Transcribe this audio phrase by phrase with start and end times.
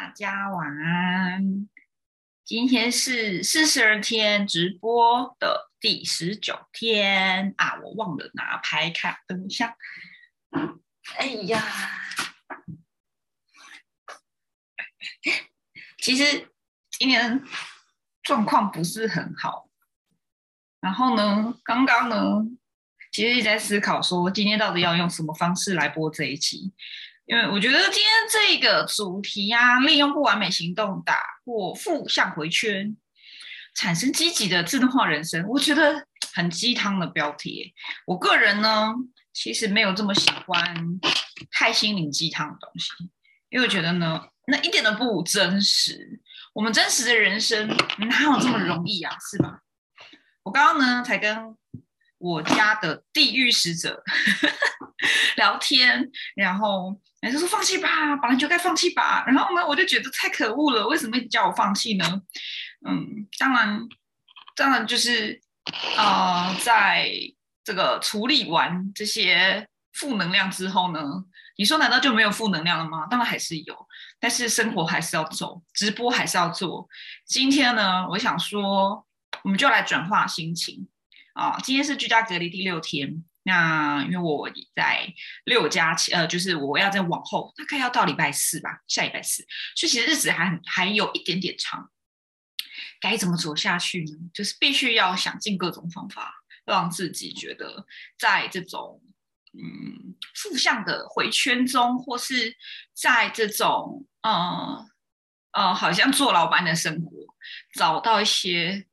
[0.00, 1.68] 大家晚安。
[2.42, 9.76] 今天是四十二天直播的第十九天啊，我忘了拿牌卡，等一下。
[11.18, 11.62] 哎呀，
[16.00, 16.48] 其实
[16.92, 17.44] 今天
[18.22, 19.68] 状况不是很好。
[20.80, 22.42] 然后呢，刚刚呢，
[23.12, 26.72] 其实一直在思考说，今天到底要用什么方式来播这一期。
[27.30, 32.96] 因为我觉得今天这个主题啊，利用不完美行动打破负向回圈，
[33.72, 36.04] 产生积极的自动化人生，我觉得
[36.34, 37.72] 很鸡汤的标题。
[38.04, 38.92] 我个人呢，
[39.32, 40.74] 其实没有这么喜欢
[41.52, 42.90] 太心灵鸡汤的东西，
[43.50, 46.20] 因为我觉得呢，那一点都不真实。
[46.52, 47.68] 我们真实的人生
[48.08, 49.16] 哪有这么容易啊？
[49.30, 49.60] 是吧？
[50.42, 51.56] 我刚刚呢，才跟
[52.18, 54.02] 我家的地狱使者
[55.38, 57.00] 聊天，然后。
[57.20, 59.24] 人家说放弃吧，本来就该放弃吧。
[59.26, 62.22] 然后呢，我就觉得太可恶了，为什么一直叫我放弃呢？
[62.86, 63.86] 嗯，当然，
[64.56, 65.40] 当然就是
[65.96, 67.10] 啊，在
[67.62, 71.02] 这个处理完这些负能量之后呢，
[71.56, 73.06] 你说难道就没有负能量了吗？
[73.10, 73.86] 当然还是有，
[74.18, 76.88] 但是生活还是要走，直播还是要做。
[77.26, 79.06] 今天呢，我想说，
[79.42, 80.88] 我们就来转化心情
[81.34, 81.58] 啊。
[81.62, 83.22] 今天是居家隔离第六天。
[83.52, 85.12] 那因为我在
[85.44, 91.90] 六加七，呃，就是我要再往后，大概要到礼拜四吧，下礼拜四，所以其实日子还还有一点点长。
[93.00, 94.12] 该怎么走下去呢？
[94.32, 96.32] 就是必须要想尽各种方法，
[96.64, 97.84] 让自己觉得
[98.16, 99.02] 在这种
[99.52, 102.56] 嗯负向的回圈中，或是
[102.94, 104.86] 在这种呃
[105.50, 107.10] 呃好像做老板的生活，
[107.74, 108.86] 找到一些。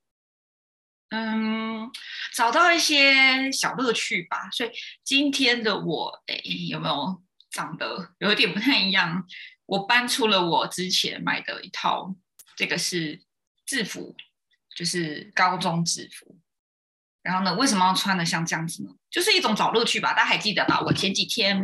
[1.09, 1.89] 嗯，
[2.33, 4.49] 找到一些小乐趣吧。
[4.51, 4.71] 所以
[5.03, 9.25] 今天的我，哎，有没有长得有一点不太一样？
[9.65, 12.15] 我搬出了我之前买的一套，
[12.55, 13.21] 这个是
[13.65, 14.15] 制服，
[14.75, 16.37] 就是高中制服。
[17.21, 18.89] 然后呢，为什么要穿的像这样子呢？
[19.09, 20.13] 就是一种找乐趣吧。
[20.13, 20.81] 大家还记得吧？
[20.81, 21.61] 我前几天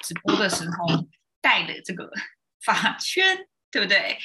[0.00, 1.08] 直播的时候
[1.40, 2.08] 戴的这个
[2.62, 4.18] 发圈，对不对？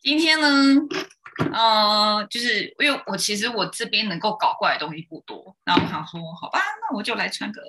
[0.00, 0.76] 今天呢？
[1.52, 7.62] 呃，就是因为我其实我这边能够搞怪的东西不多，那我想说，好吧，那我就来穿个，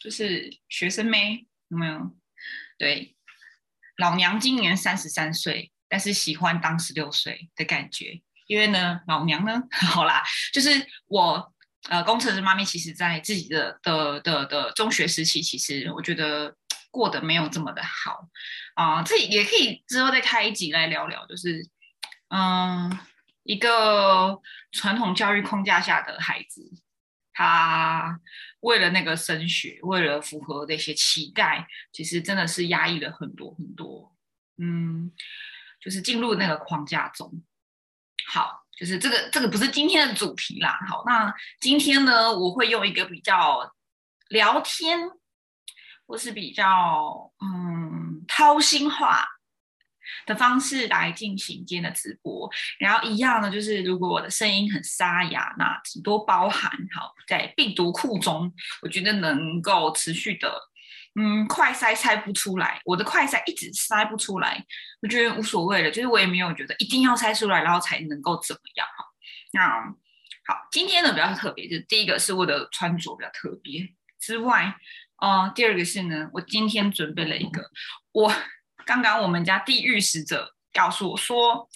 [0.00, 2.14] 就是学生妹，有没有？
[2.78, 3.16] 对，
[3.96, 10.70] 老娘今年三十三岁，但是喜欢当十六岁的感觉，因为呢，老娘呢， 好啦，就是
[11.06, 11.52] 我
[11.88, 16.54] 呃，工程师妈咪，其实在自己的的的的中学时期，其实我觉得
[16.90, 18.28] 过得没有这么的好
[18.74, 21.66] 啊，这也可以之后再开一集来聊聊，就是。
[22.28, 22.98] 嗯，
[23.42, 24.40] 一个
[24.72, 26.70] 传统教育框架下的孩子，
[27.32, 28.20] 他
[28.60, 34.14] 为了那个升学，为了符合那些期待，其实真的是压抑了很多很多。
[34.58, 35.10] 嗯，
[35.80, 37.42] 就是进入那个框架中。
[38.26, 40.78] 好，就是这个这个不是今天的主题啦。
[40.86, 43.74] 好，那今天呢，我会用一个比较
[44.28, 45.08] 聊天，
[46.06, 49.24] 或是比较嗯掏心话。
[50.26, 56.70] 的方式来进行今天的直播，然后一样呢，就是如果我的声音很沙哑，那请多包涵。
[56.94, 58.52] 好，在病毒库中，
[58.82, 60.52] 我觉得能够持续的，
[61.14, 64.64] 嗯，快筛筛不出来，我的快筛一直筛不出来，
[65.02, 68.86] 我觉得无所谓了，就是我也没有觉得一定要筛出来，然后才能够怎么样。
[68.86, 69.04] 哈，
[69.52, 69.94] 那
[70.46, 73.88] 好，今天呢比较特别，就是第一个是我的穿着比较特别
[74.18, 74.74] 之外，
[75.20, 77.70] 呃，第二个是呢，我今天准备了一个
[78.12, 78.32] 我。
[78.88, 81.68] 刚刚我们家地狱使者告诉我说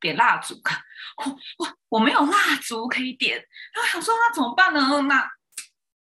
[0.00, 0.54] 点蜡烛，
[1.18, 3.36] 我我我没有蜡烛可以点，
[3.74, 4.80] 然后想说那怎么办呢？
[5.08, 5.28] 那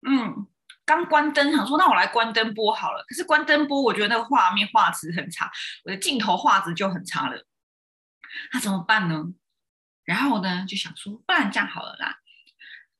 [0.08, 0.48] 嗯，
[0.86, 3.04] 刚关灯，想说那我来关灯播好了。
[3.06, 5.52] 可是关灯播，我觉得那个画面画质很差，
[5.84, 7.46] 我的镜头画质就很差了。
[8.54, 9.26] 那怎么办呢？
[10.06, 12.20] 然后呢，就想说不然这样好了啦。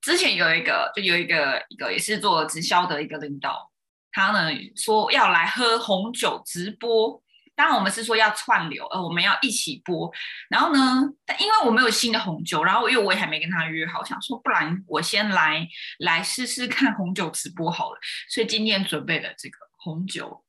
[0.02, 3.72] 之前有一个就有一个一个也是做直销的一个领导，
[4.12, 7.24] 他呢说要来喝红酒直播。
[7.56, 10.12] 当然，我们是说要串流，呃，我们要一起播。
[10.50, 10.80] 然后呢，
[11.26, 15.66] 但因为我没有新的红酒，然后因为我也还没跟他约好，想说不然我先来
[16.00, 18.00] 来试试看红酒直播好了。
[18.30, 20.44] 所以今天准备了这个红酒，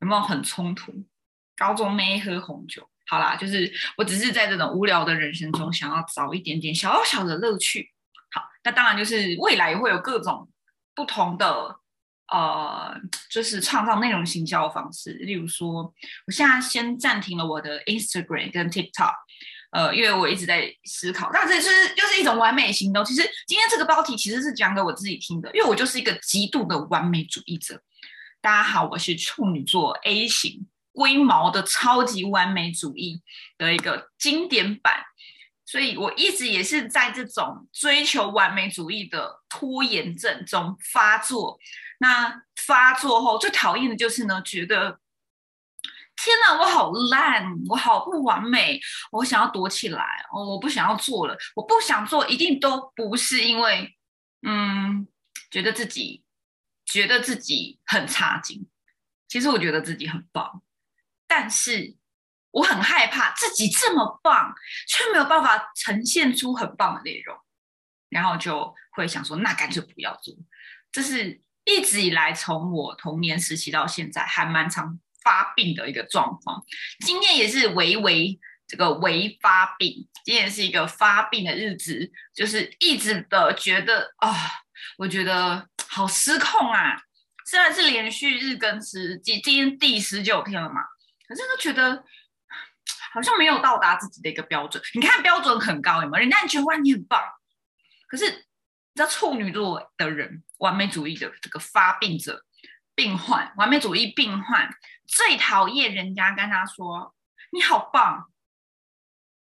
[0.00, 0.92] 有没有很冲突？
[1.56, 7.92] 高中没喝红酒，好啦，就是我只是在这种无聊的人生中，想要找一点点小小的乐趣。
[8.32, 10.50] 好，那当然就是未来也会有各种
[10.96, 11.78] 不同的。
[12.32, 12.94] 呃，
[13.30, 15.92] 就是创造内容行销的方式，例如说，
[16.26, 19.12] 我现在先暂停了我的 Instagram 跟 TikTok，
[19.72, 23.04] 呃，因为我一直在思考，但这就是又是一种完美行动。
[23.04, 27.80] 其实今天这个标题其实是讲给我自己听的，因为我就是一个极度的完美主义者。
[28.40, 33.20] 大家好，我是处女座 A 型，龟毛的超级完美主义
[33.58, 34.94] 的一个经典版。
[35.66, 41.58] 所以我一直也是在这种追求完美主义的拖延症中发作。
[42.04, 45.00] 那发作后最讨厌的就是呢，觉得
[46.16, 48.78] 天哪，我好烂，我好不完美，
[49.10, 53.96] 我想要躲起来哦，我不想要做了，我不想做，一定都不是因为
[54.46, 55.08] 嗯，
[55.50, 56.22] 觉得自己
[56.84, 58.68] 觉得自己很差劲。
[59.26, 60.62] 其实我觉得自己很棒，
[61.26, 61.96] 但是。
[62.54, 64.54] 我很害怕自己这么棒，
[64.86, 67.36] 却没有办法呈现出很棒的内容，
[68.08, 70.32] 然后就会想说，那干脆不要做。
[70.92, 76.62] 这是一直以来从我童年时期到现在还蛮常发病的一个状况。
[77.04, 84.34] 今天也是微微这个微发病，今天是一个发病的日子，就是一直的觉得啊，
[84.98, 86.96] 我觉得好失控啊。
[87.46, 90.82] 虽然是连续日更十今今天第十九天了嘛，
[91.28, 92.04] 可是都觉得。
[93.12, 94.82] 好像没有到达自己的一个标准。
[94.94, 96.20] 你看标准很高，有没有？
[96.20, 97.22] 人家觉得哇，你很棒。
[98.08, 98.38] 可是，你
[98.96, 102.44] 知道处女座的人，完美主义的这个发病者、
[102.94, 104.70] 病患，完美主义病患
[105.06, 107.14] 最讨厌人家跟他说
[107.52, 108.30] ：“你好棒，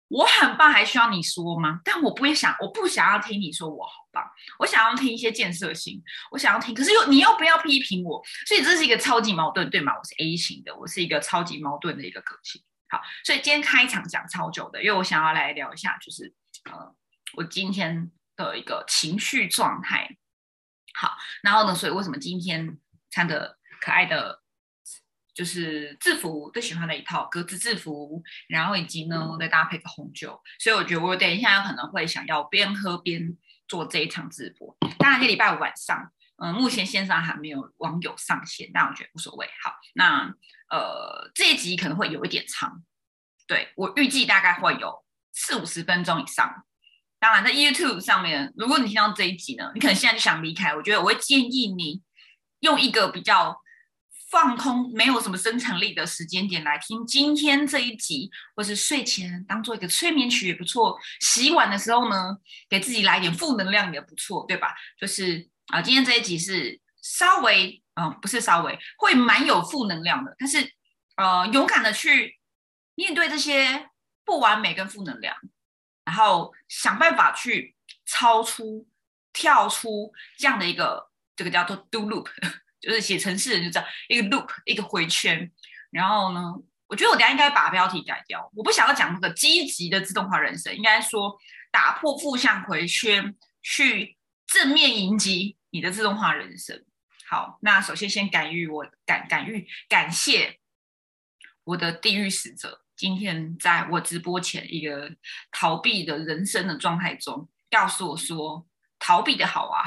[0.07, 1.81] 我很棒。”还需要你说吗？
[1.83, 4.23] 但我不会想，我不想要听你说我好棒。
[4.59, 6.73] 我想要听一些建设性，我想要听。
[6.73, 9.93] 可是又你又不要批评我，所以这是一个超级矛盾，对吗？
[9.97, 12.61] 我是 A 型的，我是一个超级矛盾的一个个性。
[12.89, 16.33] 好，所以今天开场讲超久的，因为我想要来聊一下，就是
[16.71, 16.95] 呃，
[17.35, 20.17] 我今天的一个情绪状态。
[20.93, 22.77] 好，然后呢，所以为什么今天
[23.09, 24.41] 穿的可爱的，
[25.33, 33.37] 就是制服最喜欢的一套格子制服，然后以及呢再搭配个红酒，所以我觉得我等一下有可能会想要边喝边
[33.67, 34.75] 做这一场直播。
[34.97, 39.47] 当然，这礼拜五晚上，嗯，目前线上还没有网友上线，但我觉得无所谓。
[39.61, 40.33] 好，那。
[40.69, 42.83] 呃，这一集可能会有一点长，
[43.45, 46.65] 对我预计大概会有四五十分钟以上。
[47.23, 52.01] 当然，在 YouTube 上面，如果你听到这一集呢，你可能现在就想离开，我觉得我会建议你
[52.59, 53.57] 用一个比较
[54.29, 60.99] 放空、没有什么生产力的时间点来听今天这一集，或是睡前当做一个催眠曲也不错。
[61.21, 62.35] 洗碗的时候呢，
[62.67, 64.75] 给自己来点负能量也不错，对吧？
[64.99, 67.79] 就是啊，今天这一集是稍微。
[67.95, 70.67] 嗯，不是稍微会蛮有负能量的，但是
[71.15, 72.39] 呃，勇敢的去
[72.95, 73.87] 面对这些
[74.25, 75.35] 不完美跟负能量，
[76.05, 78.87] 然后想办法去超出、
[79.31, 82.27] 跳出这样的一个这个叫做 do loop，
[82.81, 85.51] 就是写程式人就知道一个 loop 一个回圈。
[85.89, 86.53] 然后呢，
[86.87, 91.39] 我觉得我等下应该把标题改掉，我不想要讲那个积极的自动化人生，应该说
[91.71, 94.17] 打破负向回圈，去
[94.47, 96.83] 正面迎击你的自动化人生。
[97.29, 100.59] 好，那首先先感于我感感于感谢
[101.63, 105.13] 我的地狱使者，今天在我直播前一个
[105.51, 108.65] 逃避的人生的状态中，告诉我说
[108.97, 109.83] 逃避的好啊，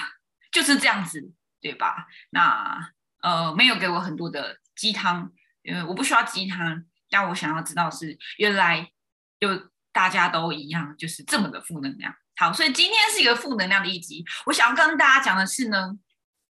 [0.52, 1.32] 就是这样子，
[1.62, 2.08] 对吧？
[2.28, 2.92] 那
[3.22, 5.32] 呃没有给我很多的鸡汤，
[5.62, 8.92] 因为我不需要鸡汤，但我想要知道是原来
[9.40, 12.14] 就大家都一样，就是这么的负能量。
[12.36, 15.98] 好，所以今天是一个负能量的一集，我想要跟大家讲的是呢。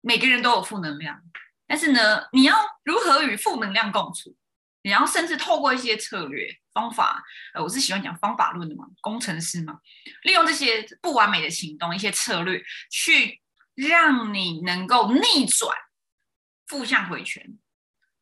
[0.02, 1.22] 每个人都有负能量，
[1.66, 4.34] 但是呢，你要如何与负能量共处？
[4.82, 7.22] 然后甚至透过一些策略方法，
[7.54, 9.80] 呃，我是喜欢讲方法论的嘛，工程师嘛，
[10.22, 13.42] 利用这些不完美的行动，一些策略，去
[13.74, 15.76] 让你能够逆转
[16.66, 17.58] 负向回圈。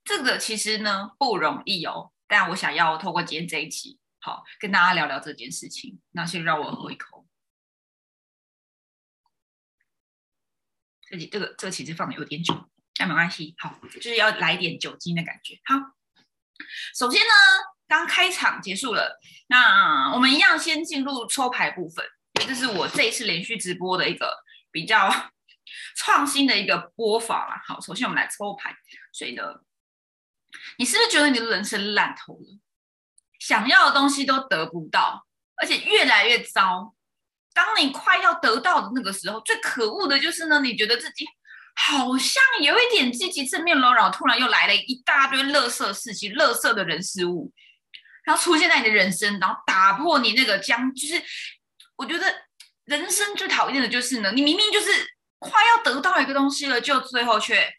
[0.05, 6.01] 这个其实呢不容易哦，但我想要透过今天这一期，好跟大家聊聊这件事情。
[6.13, 7.27] 那先让我喝一口。
[11.03, 13.55] 这这个这个其实放的有点久，但没关系。
[13.59, 15.59] 好，就是要来点酒精的感觉。
[15.65, 15.95] 好，
[16.95, 17.33] 首先呢，
[17.87, 22.05] 刚开场结束了，那我们一样先进入抽牌部分，
[22.47, 24.37] 这是我这一次连续直播的一个
[24.71, 25.11] 比较
[25.97, 27.63] 创新的一个播法啦。
[27.67, 28.75] 好，首先我们来抽牌。
[29.13, 29.43] 所以呢，
[30.79, 32.61] 你是不是觉得你的人生烂透了？
[33.39, 35.27] 想要的东西都得不到，
[35.61, 36.95] 而且越来越糟。
[37.55, 41.25] 当你快要得到的那个时候，最可恶的就是呢，你觉得自己
[41.81, 47.53] 好像有一点积极正面了，然后突然又来了一大堆乐色事情、乐色的人事物，
[48.25, 50.93] 然后出现在你的人生，然后打破你那个僵。
[50.93, 51.23] 就是
[51.97, 52.27] 我觉得
[52.85, 54.91] 人生最讨厌的就是呢，你明明就是
[55.39, 57.73] 快要得到一个东西了，就最后却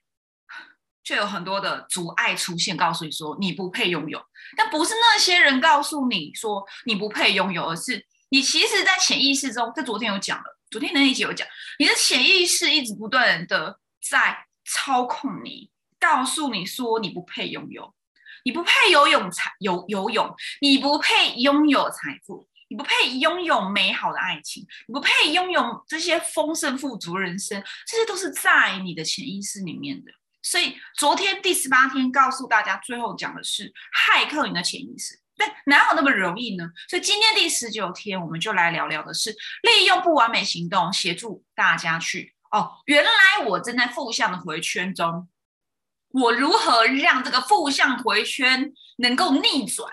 [1.04, 4.24] 却有很多的阻碍出现，告诉你说你不配拥有。
[4.58, 8.06] 但不是那些人告诉你说你不配拥有，而是。
[8.32, 11.48] 你其实，在潜意识中，在昨天有讲了，昨天那一集有讲，
[11.80, 17.94] 你的潜意识一直不断的在操控你，告诉你说你不配拥有。
[18.46, 30.12] 你不配游泳财游游泳，你不配拥有财富，你不配拥有美好的爱情，你不配拥有这些丰盛富足人生，这些都是在你的潜意识里面的。
[30.42, 36.72] 所以昨天第十八天告诉大家，最后讲的是骇客你的潜意识，但哪有那么容易呢？
[36.88, 39.32] 所以今天第十九天，我们就来聊聊的是
[39.64, 43.12] 利用不完美行动协助大家去哦，原来
[43.46, 45.28] 我正在负向的回圈中。
[46.12, 49.88] 我如何让这个负向回圈能够逆转，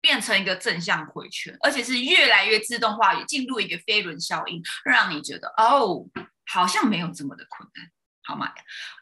[0.00, 6.06] 变成一个正向回圈，而且是越来越自动化，也进入一个飞轮效应，让你觉得哦，
[6.46, 7.90] 好像没有这么的困难，
[8.22, 8.52] 好吗？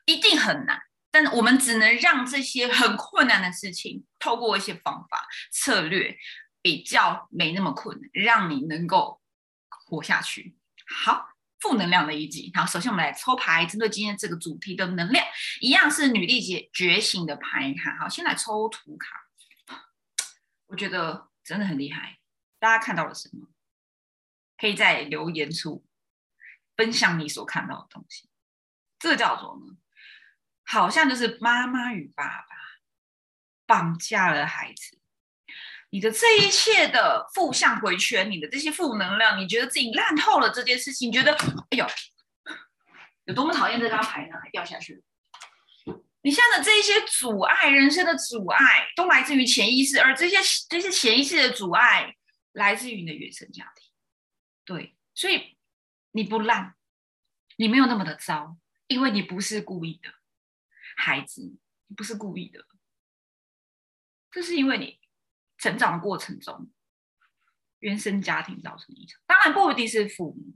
[0.06, 6.16] 一定很难，但我们只能让这些很困难的事情，透过一些方法策略，
[6.62, 9.20] 比较没那么困难，让你能够
[9.68, 10.56] 活下去。
[11.04, 11.35] 好。
[11.60, 12.50] 负能量的一集。
[12.54, 15.24] 好，首先我们来抽牌，针对今天这个主题的能量，
[15.60, 17.96] 一样是女力姐觉醒的牌卡。
[17.98, 19.26] 好，先来抽图卡，
[20.66, 22.18] 我觉得真的很厉害。
[22.58, 23.48] 大家看到了什么？
[24.58, 25.86] 可以在留言处
[26.76, 28.30] 分享你所看到的东西。
[28.98, 29.76] 这叫做呢，
[30.64, 32.56] 好像就是妈妈与爸爸
[33.66, 34.98] 绑架了孩子。
[35.90, 41.86] 你的这一切的负向回圈，你的这些负能量，你觉得自己烂透了这件事情，觉得哎呦，
[43.24, 44.36] 有多么讨厌这张牌呢？
[44.42, 45.02] 还掉下去
[46.22, 50.36] 你现在的这一些阻碍，人生的阻碍，都来自于潜意识，而这些
[50.68, 52.14] 这些潜意识的阻碍，
[52.52, 53.88] 来自于你的原生家庭。
[54.64, 55.56] 对，所以
[56.10, 56.74] 你不烂，
[57.56, 60.12] 你没有那么的糟，因为你不是故意的，
[60.96, 61.42] 孩子，
[61.86, 62.66] 你不是故意的，
[64.32, 64.98] 这是因为你。
[65.58, 66.70] 成长的过程中，
[67.78, 70.54] 原生家庭造成影响，当然不一定是父母，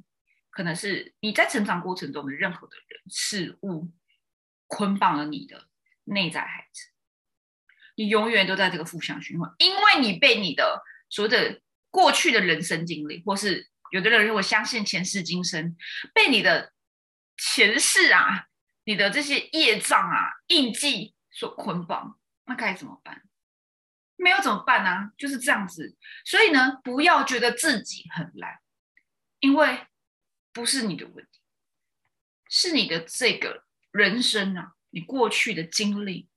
[0.50, 3.90] 可能是你在成长过程中的任何的人事物
[4.66, 5.69] 捆绑了你的
[6.04, 6.90] 内在孩子，
[7.97, 15.76] 你永远都在这个负向循环，因为你被你的所谓的过去的人生经历，或是有的人如果相信前世今生，
[16.14, 16.73] 被你的
[17.37, 18.47] 前世啊，
[18.85, 23.23] 你的这些业障啊、印记所捆绑，那该怎么办？
[24.22, 25.12] 没有怎么办呢？
[25.16, 28.60] 就是这样子，所以呢，不要觉得自己很烂，
[29.38, 29.86] 因为
[30.52, 31.40] 不是你的问题，
[32.48, 36.28] 是你的这个人生啊，你过去的经历，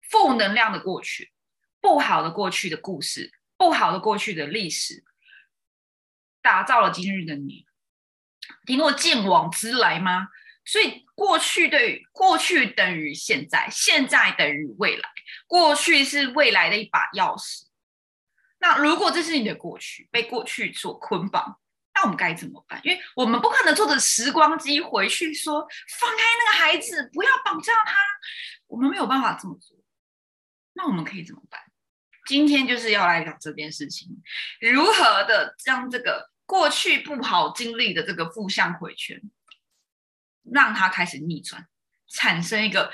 [0.00, 1.32] 负能量的过去，
[1.80, 5.04] 不好的过去的故事，不好的过去的历史，
[6.42, 7.66] 打造了今日的你。
[8.64, 10.28] 听过见往之来吗？
[10.66, 15.08] 所以过去对于过去等于现在，现在等于未来。
[15.46, 17.62] 过去是未来的一把钥匙。
[18.58, 21.60] 那如果这是你的过去，被过去所捆绑，
[21.94, 22.80] 那我们该怎么办？
[22.82, 25.66] 因为我们不可能坐着时光机回去说
[26.00, 27.94] 放开那个孩子，不要绑架他。
[28.66, 29.78] 我们没有办法这么做。
[30.72, 31.60] 那我们可以怎么办？
[32.26, 34.08] 今天就是要来讲这件事情，
[34.60, 39.22] 如何的将这个过去不好经历的这个负向回圈，
[40.52, 41.66] 让它开始逆转，
[42.08, 42.92] 产生一个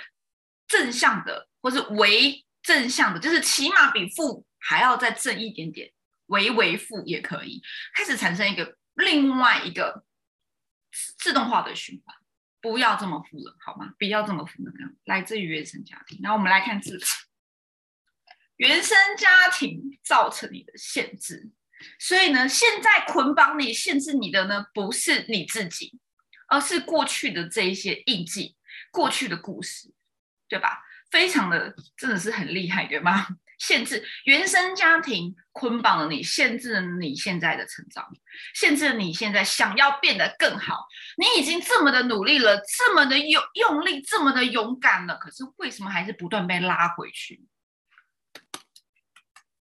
[0.67, 1.49] 正向的。
[1.65, 5.93] 或是为正向的，就是起码比负还要再正一点点，
[6.27, 7.63] 为为负也可以，
[7.95, 10.05] 开始产生一个另外一个
[11.21, 12.17] 自动化的循环，
[12.61, 13.95] 不要这么负了，好吗？
[13.97, 16.19] 不要这么负能量，来自于原生家庭。
[16.21, 16.99] 然后我们来看字，
[18.57, 21.49] 原生家庭造成你的限制，
[22.01, 25.97] 所以呢，现在捆绑你、限制你的呢，不是你自己，
[26.53, 28.55] 而是过去的这一些印记、
[28.91, 29.91] 过去的故事，
[30.49, 30.85] 对吧？
[31.11, 33.27] 非常的，真的是很厉害，对吗？
[33.59, 38.07] 限制原生家庭捆绑了你，限制了你现在的成长，
[38.55, 40.87] 限制了你现在想要变得更好。
[41.17, 47.47] 你已经这么的努力了，这么的用用力，这么的勇敢了，可是为什么还是不断被拉回去？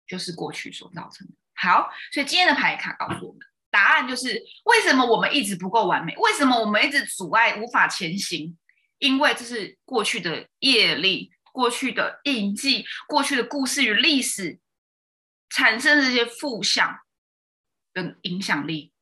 [0.07, 1.33] 就是过去所造成的。
[1.53, 6.15] 好，所以今天的牌卡告诉我们，答案就是为什么我们一直不够完美？
[6.17, 8.55] 为什么我们一直阻碍无法前行？
[8.99, 11.31] 因为这是过去的业力。
[11.53, 14.57] 过去的印记、过去的故事与历史，
[15.49, 16.97] 产生这些负向
[17.93, 18.93] 的影响力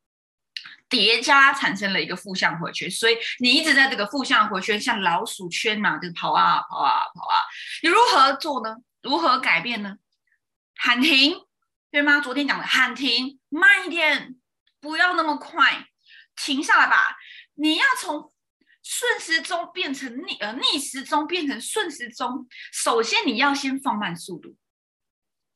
[0.89, 2.89] 叠加，产生了一个负向回圈。
[2.89, 7.38] 所以你一直在这个负向回圈，像老鼠圈嘛，就跑啊跑啊跑啊。
[7.83, 8.77] 你如何做呢？
[9.03, 9.97] 如何改变呢？
[10.73, 11.35] 喊停，
[11.91, 12.19] 对吗？
[12.19, 14.38] 昨天讲的喊停，慢一点，
[14.79, 15.88] 不要那么快，
[16.36, 17.17] 停下来吧。
[17.55, 18.33] 你要从。
[18.81, 22.48] 顺时钟变成逆，呃，逆时钟变成顺时钟。
[22.71, 24.57] 首先你要先放慢速度，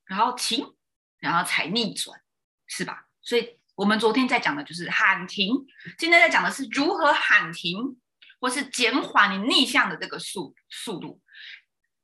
[0.05, 0.75] 然后停，
[1.19, 2.21] 然后才逆转，
[2.67, 3.07] 是吧？
[3.23, 5.55] 所以我们昨天在讲的就是喊停，
[5.97, 7.99] 今天在讲的是如何喊停，
[8.39, 11.19] 或是减缓你逆向的这个速速度。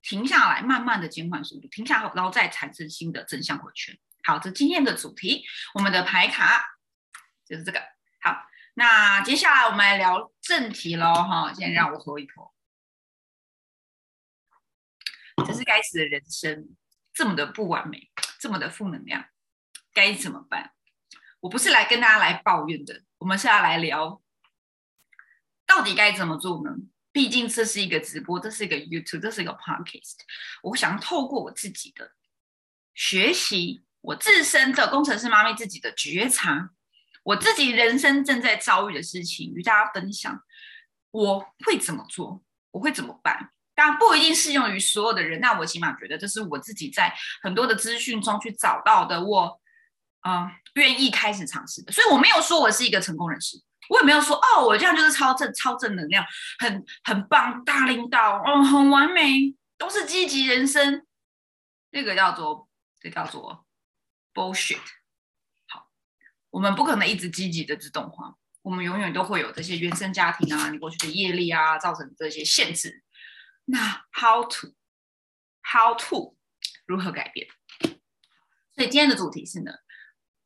[0.01, 3.95] 停下来，慢慢的减缓速度，停下来，然后再产生新的正向回圈。
[4.23, 5.45] 好，这今天的主题，
[5.75, 6.78] 我们的牌卡
[7.49, 7.81] 就是这个。
[8.21, 12.53] 好，那接下来我们来聊正题喽，哈，先让我喝一口。
[15.45, 16.75] 这是该死的人生，
[17.13, 19.25] 这么的不完美，这么的负能量，
[19.93, 20.73] 该怎么办？
[21.39, 24.21] 我不是来跟大家来抱怨的，我们是要来聊，
[25.65, 26.75] 到底该怎么做呢？
[27.11, 30.17] 毕竟这是一个直播，这是一个 YouTube，这是一个 Podcast。
[30.61, 32.13] 我想透过我自己的
[32.93, 36.71] 学习，我自身的工程师妈咪自己的觉察，
[37.23, 40.41] 我自己人生正在遭遇的事情，与大家分享，
[41.11, 43.51] 我会怎么做，我会怎么办？
[43.75, 49.61] 当然不一定适用于所有的人，那我起码觉得这是我自己在很多的资讯中去找到的，我
[50.27, 51.91] 嗯愿意开始尝试的。
[51.91, 53.61] 所以我没有说我是一个成功人士。
[53.89, 56.23] 我也没有说哦，我这样就是超正、超正能量，
[56.59, 61.03] 很很棒，大领导，哦，很完美，都是积极人生。
[61.89, 63.65] 那个叫做，这叫做
[64.31, 64.77] bullshit。
[66.49, 73.03] 我们不可能一直积极的自动化，我们永远都会有这些原生家庭啊，你过去的业力啊，造成这些限制。
[73.65, 76.35] 那 how to，how to
[76.87, 77.47] 如何改变？
[78.73, 79.71] 所以今天的主题是呢？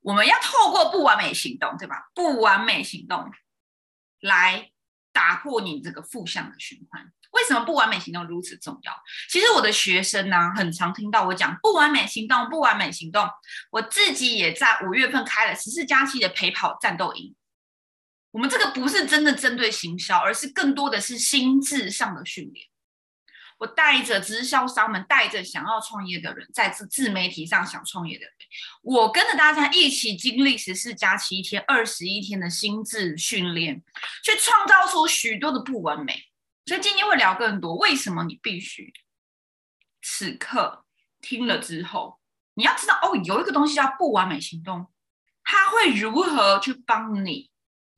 [0.01, 2.11] 我们要透过不完美行动，对吧？
[2.13, 3.31] 不完美行动
[4.19, 4.72] 来
[5.13, 7.01] 打破你这个负向的循环。
[7.31, 8.93] 为什么不完美行动如此重要？
[9.29, 13.27] 其实我的学生呢，很常听到我讲不完美行动，不完美行动。
[13.71, 17.35] 我自己也在五月份开了十四加七的陪跑战斗营。
[18.31, 22.67] 我们这个不是真的针对行销，而是更多的是心智上的训练。
[23.63, 28.33] 我带着直销商们，带着想要创业的人，在自自媒体上想创业的人，
[28.81, 33.81] 我跟着大家一起经历十四加七天、二十一天的心智训练，
[34.21, 36.25] 去创造出许多的不完美。
[36.65, 38.91] 所以今天会聊更多，为什么你必须
[40.01, 40.85] 此刻
[41.21, 42.19] 听了之后，
[42.55, 44.91] 你要知道哦，有一个东西叫不完美行动，
[45.41, 47.49] 它会如何去帮你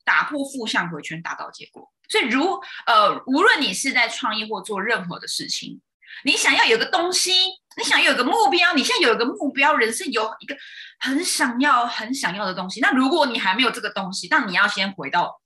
[0.04, 1.92] 打破负向回圈，达到结果。
[2.10, 5.82] 所以，如呃，无论你是在创业或做任何的事情，
[6.24, 7.34] 你想要有个东西，
[7.78, 10.56] 你想要有个目标，你现在有一个目标，人生有一个
[11.00, 12.80] 很想要、很想要的东西。
[12.80, 15.42] 那如果你还没有这个东西，那你要先回到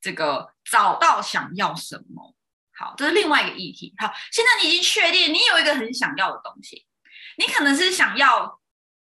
[0.00, 2.34] 这个找到想要什么。
[2.76, 3.94] 好，这是另外一个议题。
[3.98, 6.86] 好，现在你已经确定你有一个很想要的东西，
[7.36, 8.60] 你可能是想要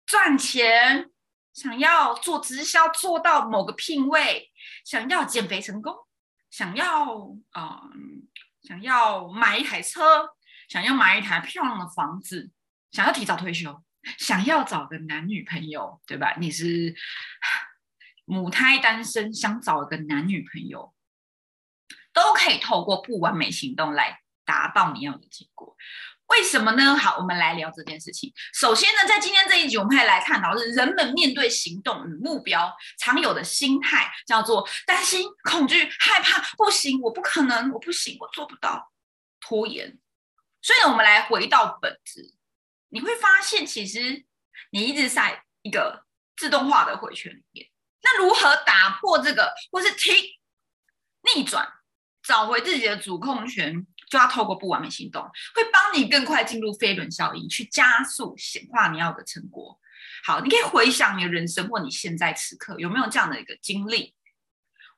[0.04, 1.10] 赚钱，
[1.52, 4.52] 想要做直销做到某个品位，
[4.84, 6.05] 想要减肥成功。
[6.56, 7.82] 想要啊，
[8.62, 10.34] 想要买一台车，
[10.70, 12.50] 想要买一台漂亮的房子，
[12.92, 13.84] 想要提早退休，
[14.16, 16.34] 想要找个男女朋友，对吧？
[16.40, 16.94] 你是
[18.24, 20.94] 母胎单身，想找个男女朋友，
[22.14, 25.76] 都可以透过不完美行动来达到你要的结果。
[26.28, 26.96] 为什么呢？
[26.96, 28.32] 好，我们来聊这件事情。
[28.52, 38.92] 首先呢，在今天这一集，我们会来探讨是人们面对行动与目标常有的心态，叫做担心、恐惧、害怕，不行，我不可能，我不行，我做不到，
[39.40, 39.98] 拖延。
[40.60, 42.34] 所以呢，我们来回到本质，
[42.88, 44.24] 你会发现，其实
[44.70, 46.04] 你一直在一个
[46.36, 47.68] 自动化的回圈里面。
[48.02, 50.14] 那如何打破这个，或是停、
[51.34, 51.68] 逆转，
[52.22, 53.86] 找回自己的主控权？
[54.08, 55.22] 就要透过不完美行动，
[55.54, 59.78] 会帮你更快进入飞轮效应，去加速显化你要的成果。
[60.24, 64.14] 好，你可以回想你的人生或你现在此刻有没有这样的一个经历？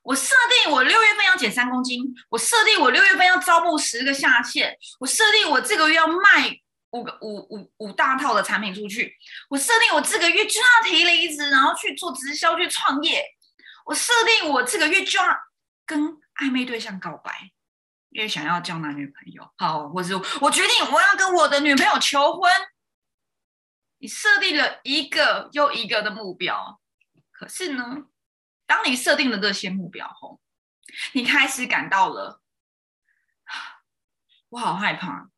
[0.01, 6.57] 我设定我六月份要减三公斤，我设定我六月份要招募十个下线，我设定我这个月要卖
[6.91, 9.13] 五个五五五大套的产品出去，
[9.49, 13.23] 我设定我这个月就要提离职，然后去做直销去创业，
[13.85, 15.25] 我设定我这个月就要
[15.85, 16.01] 跟
[16.41, 17.51] 暧昧对象告白。
[18.11, 22.51] 因为想要交男女朋友，好，或是我决定我要跟我的女朋友求婚。
[24.01, 26.79] 你设定了一个又一个的目标，
[27.31, 27.83] 可是呢，
[28.65, 30.39] 当你设定了这些目标后，
[31.11, 32.41] 你开始感到了，
[34.47, 35.29] 我好害怕，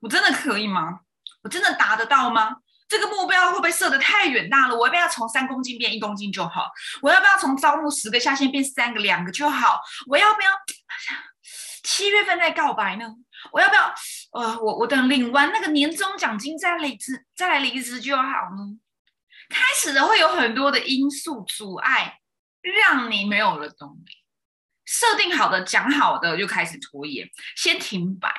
[0.00, 1.00] 我真的可以吗？
[1.42, 2.56] 我真的达得到吗？
[2.86, 4.76] 这个目标会不会设的太远大了？
[4.76, 6.70] 我要不要从三公斤变一公斤就好？
[7.00, 9.80] 我要不要从招募十个下线变三个两个就好？
[10.06, 10.50] 我要不要？
[11.84, 13.04] 七月份再告白呢？
[13.52, 13.94] 我要不要？
[14.32, 18.80] 呃，我我等领完那个年终奖金再离职，再来离职就好呢？
[19.50, 22.18] 开始的会有很多的因素阻碍，
[22.62, 24.12] 让你没有了动力。
[24.86, 28.32] 设定好的、讲好的就开始拖延，先停摆，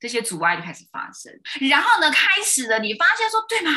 [0.00, 1.32] 这些阻碍就开始发生。
[1.68, 3.72] 然后呢，开始了，你发现说，对吗？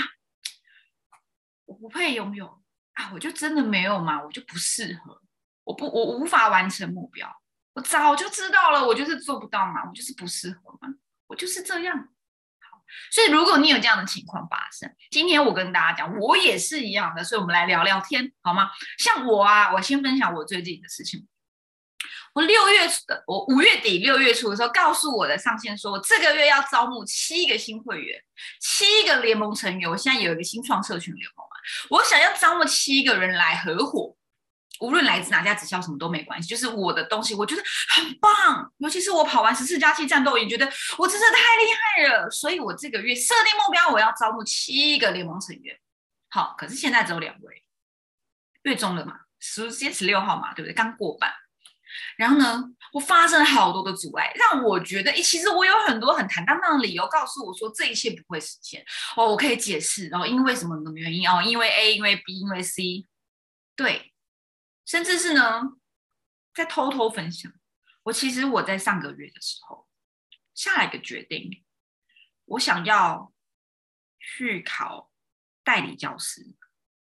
[1.66, 2.62] 我不配拥有
[2.94, 3.12] 啊！
[3.14, 4.24] 我就真的没有吗？
[4.24, 5.22] 我就不适合，
[5.66, 7.30] 我不，我无法完成目标。
[7.80, 10.90] 我早就知道了，我就是做不到嘛，我就是不适合嘛，
[11.28, 11.98] 我就是这样。
[11.98, 18.70] 好，所以如果你有这样的情况发生，今天我跟大家讲，我也是一样的，所以我们来聊聊天好吗？
[18.98, 21.26] 像我啊，我先分享我最近的事情。
[22.34, 28.22] 我六月的，我五月底六月初的时候，告诉我的上线说，我这个月要招募七个新会员，
[28.60, 29.90] 七个联盟成员。
[29.90, 31.56] 我现在有一个新创社群联盟啊，
[31.92, 34.18] 我想要招募七个人来合伙。
[34.80, 37.62] 无论来自哪家直销，什么都没关系，就是我的东西，我觉得
[37.96, 38.72] 很棒。
[38.78, 40.66] 尤其是我跑完十四加七战斗营，觉得
[40.98, 42.30] 我真的太厉害了。
[42.30, 45.78] 所以我这个月设定目标，我要招募七个联盟成员。
[46.30, 47.64] 好，可是现在只有两位，
[48.64, 50.74] 月中了嘛，十今天十六号嘛，对不对？
[50.74, 51.34] 刚过半。
[52.16, 52.64] 然后呢，
[52.94, 58.86] 我发生了好多的阻碍，让我觉得，诶，其实我有很多很坦荡荡的理由，告诉我说这一切不会实现。
[59.18, 63.06] 哦，我可以解释，然后因为什么什么原因哦，因为 A，因为 B，因为 C，
[63.76, 64.09] 对。
[64.90, 65.62] 甚至是呢，
[66.52, 67.54] 在偷偷分享，
[68.02, 69.88] 我其实我在上个月的时候
[70.56, 71.64] 下了一个决定，
[72.46, 73.32] 我想要
[74.20, 75.12] 去考
[75.64, 76.56] 代理教师，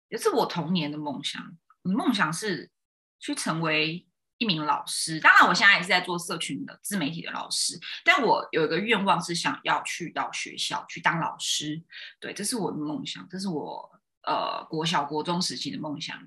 [0.08, 1.58] 也是我童年的梦想。
[1.82, 2.70] 我的梦想是
[3.18, 11.84] 去成为一名老师，当然我现在也是在做社群的自媒体的老师，但我有一个愿望是想要去到学校去当老师。
[12.18, 16.18] 对，这是我的梦想，这是我呃国小国中时期的梦想。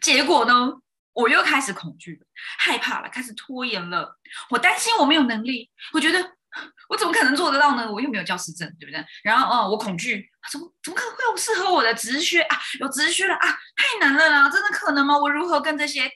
[0.00, 0.80] 结果呢？
[1.14, 2.26] 我又开始恐惧了，
[2.58, 4.18] 害怕了，开始拖延了。
[4.50, 6.18] 我担心我没有能力，我觉得
[6.88, 7.90] 我怎么可能做得到呢？
[7.90, 9.04] 我又没有教师证，对不对？
[9.22, 12.58] 然后，嗯，我恐惧，怎么怎么可能会有适合我的职缺啊？
[12.80, 13.48] 有职缺了啊？
[13.76, 14.50] 太难了啦！
[14.50, 15.16] 真的可能吗？
[15.16, 16.10] 我如何跟这些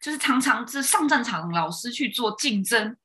[0.00, 2.96] 就是常常是上战场的老师去做竞争？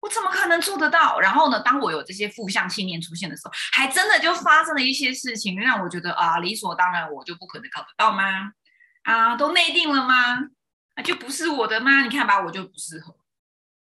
[0.00, 1.18] 我怎么可能做得到？
[1.18, 1.58] 然后呢？
[1.60, 8.52] 当我有这些负向信念出现的时候，还真的就发生了一些事情，让我觉得啊，理所当然，我就不可能搞得到吗？
[9.02, 10.38] 啊，都内定了吗？
[10.96, 12.02] 那就不是我的吗？
[12.02, 13.14] 你看吧，我就不适合，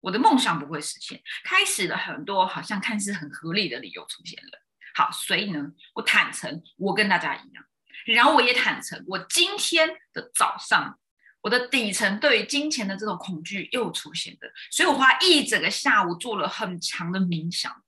[0.01, 1.23] 我的梦想不会实现。
[1.45, 4.63] 开始了很多好像看似很合理的理由出现了。
[4.95, 7.65] 好，所以呢，我坦诚，我跟大家一样，
[8.07, 10.99] 然后我也坦诚，我今天的早上，
[11.43, 17.85] 我的底层对于金钱的这种恐惧又出现了，所以我花一整个下午做了很强的冥想，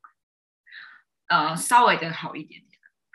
[1.26, 2.67] 呃，稍微的好一点。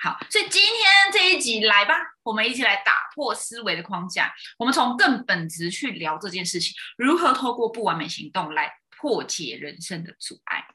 [0.04, 10.66] 好，所以今天这一集来吧，我们一起来打破思维的框架，我们从更本质去聊这件事情，如何透过不完美行动来破解人生的阻碍。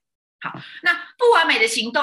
[0.40, 2.02] 好，那不完美的行动，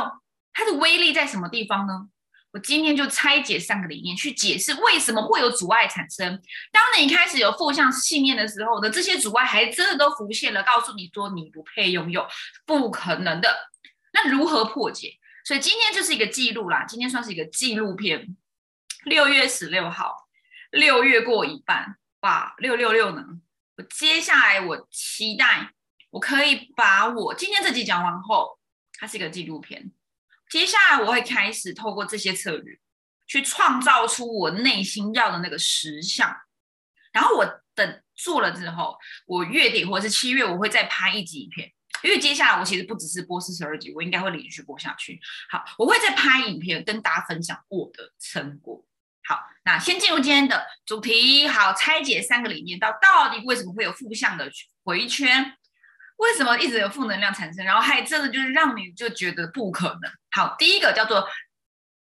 [0.53, 2.09] 它的威力在什么地方呢？
[2.51, 6.39] 我今天就拆解三个理念，去解释为什么会有阻碍产生。
[6.71, 12.27] 当你开始有负向信念的时候呢，这些阻碍还真的都浮现了，告诉你说你不配拥有，
[12.67, 13.71] 不可能的。
[14.13, 15.17] 那如何破解？
[15.45, 18.35] 所以今天就是一个记录啦，今天算是一个纪录片。
[19.05, 20.27] 六月十六号，
[20.71, 23.23] 六月过一半，哇，六六六呢？
[23.77, 25.69] 我接下来我期待，
[26.09, 28.57] 我可以把我今天这集讲完后，
[28.93, 29.91] 它是一个纪录片。
[30.49, 32.79] 接下来我会开始透过这些策略，
[33.27, 36.35] 去创造出我内心要的那个实像。
[37.13, 41.71] 然后我等做了之后，我月底或者是七月，我会再拍一集影片。
[42.03, 45.19] 因为接下来我其实不只是播四十二集，我应该会连续播下去。
[45.49, 48.85] 好，我会再拍影片跟大家分享我的成果。
[49.27, 51.47] 好，那先进入今天的主题。
[51.47, 54.51] 好，拆解三个理念，到到底为什么会有负向的
[54.83, 55.57] 回圈？
[56.17, 57.65] 为什么一直有负能量产生？
[57.65, 60.11] 然后还真的就是让你就觉得不可能。
[60.29, 61.27] 好，第一个叫做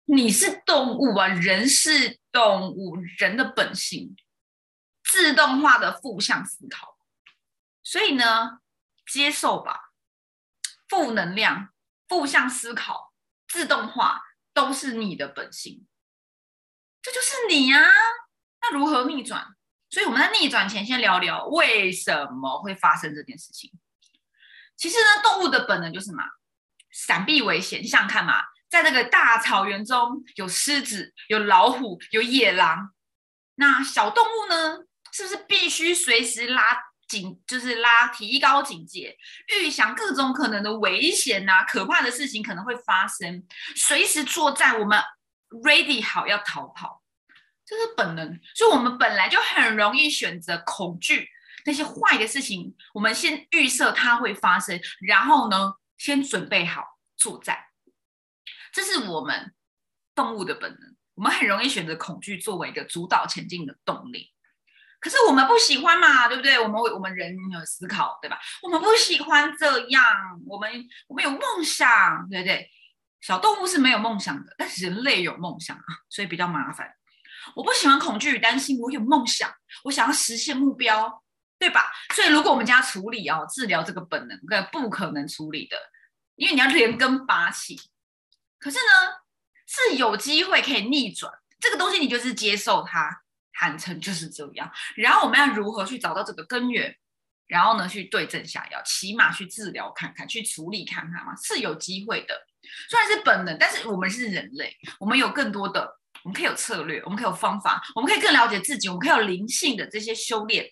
[0.04, 4.14] 你是动物啊，人是动物，人的本性
[5.02, 6.96] 自动化的负向思考，
[7.82, 8.60] 所以呢。
[9.08, 9.92] 接受吧，
[10.88, 11.70] 负能量、
[12.06, 13.12] 负向思考、
[13.48, 15.86] 自动化都是你的本性，
[17.00, 17.90] 这就是你呀。
[18.60, 19.54] 那如何逆转？
[19.88, 23.72] 所以我们在逆转前，先聊聊为什么会发生这件事情。
[24.76, 26.24] 其实呢，动物的本能就是嘛，
[26.90, 27.80] 闪避危险。
[27.82, 32.94] 你想看嘛，在那个大草原中有狮子、有老虎、有野狼，
[33.54, 36.87] 那小动物呢，是不是必须随时拉？
[37.08, 39.16] 警就是拉提高警戒，
[39.48, 43.42] 预想各种可能的危险呐，可怕的事情可能会发生，
[43.74, 45.02] 随时作战，我们
[45.64, 47.02] ready 好要逃跑，
[47.64, 51.28] 这是本能，所以我们本来就很容易选择恐惧
[51.64, 56.84] 那些坏的事情，我们先预设它会发生，然后呢，先准备好
[57.16, 57.58] 作战，
[58.70, 59.54] 这是我们
[60.14, 64.30] 动物的本能，我们很容易选择恐惧作为一个主导前进的动力。
[65.00, 66.58] 可是我们不喜欢嘛，对不对？
[66.58, 68.38] 我们我们人有思考，对吧？
[68.62, 70.04] 我们不喜欢这样，
[70.46, 70.70] 我们
[71.06, 72.68] 我们有梦想，对不对？
[73.20, 76.94] 小动物是没有梦想的，但是人类有梦想啊，所以比较麻烦。
[77.54, 79.52] 我不喜欢恐惧与担心，我有梦想，
[79.84, 81.22] 我想要实现目标，
[81.58, 81.90] 对吧？
[82.14, 84.38] 所以如果我们家处理哦，治疗这个本能，
[84.70, 85.76] 不可能处理的，
[86.36, 87.76] 因为你要连根拔起。
[88.58, 89.14] 可是呢，
[89.66, 93.22] 是有机会可以逆转这个东西，你就是接受它，
[93.58, 94.70] 坦诚就是这样。
[94.94, 96.96] 然后我们要如何去找到这个根源？
[97.48, 102.38] 然后呢，去对症下药，起码去治疗看看，去处理看看嘛，是有机会的。
[102.90, 110.70] 虽然是本能，但是我们是人类，我们有更多的，我们可以有策略，我们可以有方法，我们可以更了解自己，我们可以有灵性的这些修炼，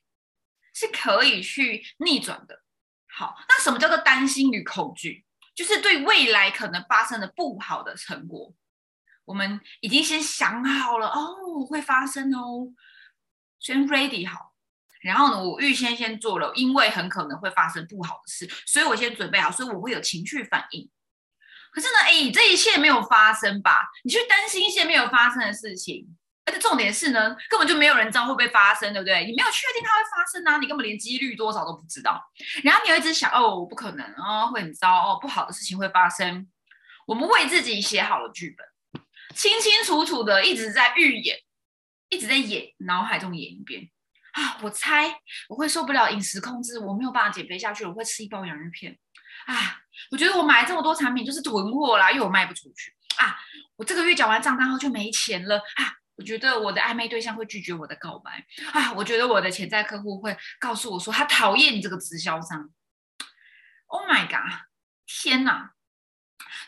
[0.75, 2.61] 是可以去逆转的。
[3.09, 5.25] 好，那什么叫做担心与恐惧？
[5.55, 8.53] 就是对未来可能发生的不好的成果，
[9.27, 12.73] 我们已经先想好了哦，会发生哦，
[13.61, 14.55] 先 ready 好。
[15.03, 20.91] 然后呢，我预先先做了，因为很可能会发生不好的事，所以我先准备好，所以我会有情绪反应。
[21.71, 23.91] 可是呢，哎，这一切没有发生吧？
[24.05, 29.27] 你去担心一些没有发生的事情，而且重点是呢，根本就没有人知道会不会发生，对不对？
[29.27, 32.21] 你没有确定它会发生啊，你根本连几率多少都不知道。
[32.65, 36.49] 然后你又一直想，哦，不可能哦，会很糟哦，不好的事情会发生。
[37.07, 38.67] 我们为自己写好了剧本，
[39.37, 41.39] 清清楚楚的一直在预演，
[42.09, 43.91] 一直在演，脑海中演一遍。
[44.33, 48.99] 啊，我猜我会受不了饮食控制，我没有办法减肥下去，我会吃一包洋芋片。
[49.47, 49.79] 啊，
[50.11, 52.95] 我觉得我买这么多产品就是囤货啦，因为我卖不出去。
[53.19, 53.39] 啊，
[53.77, 55.59] 我这个月缴完账单后就没钱了。
[55.59, 58.45] 啊，我觉得我的暧昧对象会拒绝我的告白。
[58.73, 62.71] 啊，我觉得我的潜在客户会告诉我说他讨厌你这个直销商。
[63.87, 64.67] Oh my god！
[65.07, 65.73] 天哪，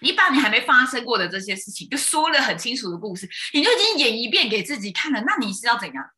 [0.01, 6.11] 你把你还没发生过的这些事情就说了很清楚的故事，你就已经演一遍给自己看了，那你是要怎样？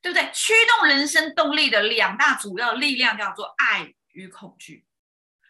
[0.00, 0.30] 对不对？
[0.32, 4.84] 驱动人生动力的两大主要力量叫做爱与恐惧。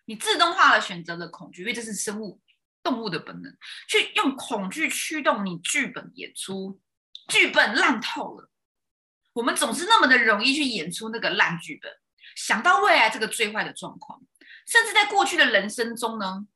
[0.07, 2.40] 你自动化了选择了恐惧，因为这是生物
[2.83, 3.54] 动物的本能，
[3.88, 6.81] 去用恐惧驱动你剧本演出。
[7.28, 8.50] 剧本烂透了，
[9.35, 11.92] 我们总是那么的容易去演出那个烂剧本，
[12.35, 14.18] 想到未来这个最坏的状况，
[14.66, 16.46] 甚至在过去的人生中呢，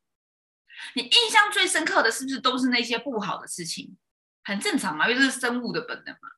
[0.95, 3.97] 你印象最深刻的是不是都是那些不好的事情？
[4.45, 6.29] 很正常嘛，因为这是生物的本能嘛。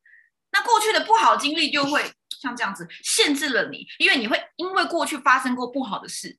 [0.52, 6.38] 那过去的不好经历就会像这样子限制了你，因为你会因为过去发生过不好的事，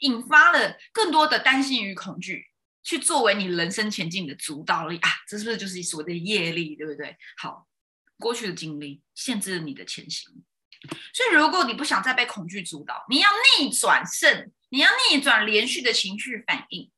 [0.00, 2.46] 引发了更多的担心与恐惧，
[2.82, 7.16] 去作为你人生前进的主导力啊，这是不是就是所谓的业力，对不对？
[7.38, 7.66] 好，
[8.18, 10.30] 过去的经历限制了你的前行，
[11.14, 16.90] 所以如果你不想再被恐惧主导，你要逆转胜，你要逆转连续的情绪反应。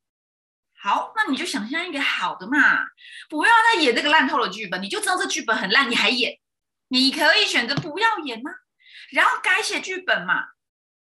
[0.81, 2.87] 好，那你就想象一个好的嘛，
[3.29, 6.39] 不要再演这个烂透的剧本，你就知道这剧本很烂，你还演。
[6.91, 8.51] 你可以选择不要演吗？
[9.11, 10.45] 然后改写剧本嘛，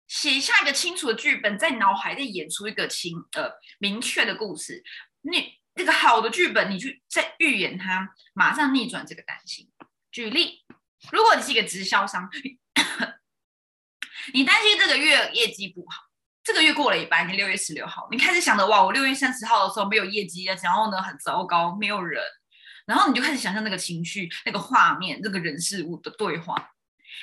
[0.08, 4.84] 写下一个清楚的剧本，在脑海里演出一个清呃明确的故事。
[5.22, 9.72] 你那个好的剧本，你去再预演它，马上逆转这个担心。
[10.12, 10.66] 举例，
[11.12, 12.30] 如果你是一个直销商，
[14.34, 16.04] 你担心这个月业绩不好，
[16.44, 22.22] 这个月过了一半，你六月十六号，你开始想的哇，我六月三十号的时候没有业绩，然后呢很糟糕，没有人。
[22.88, 26.72] 然后你就开始想象那个情绪、那个画面、那个人事物的对话。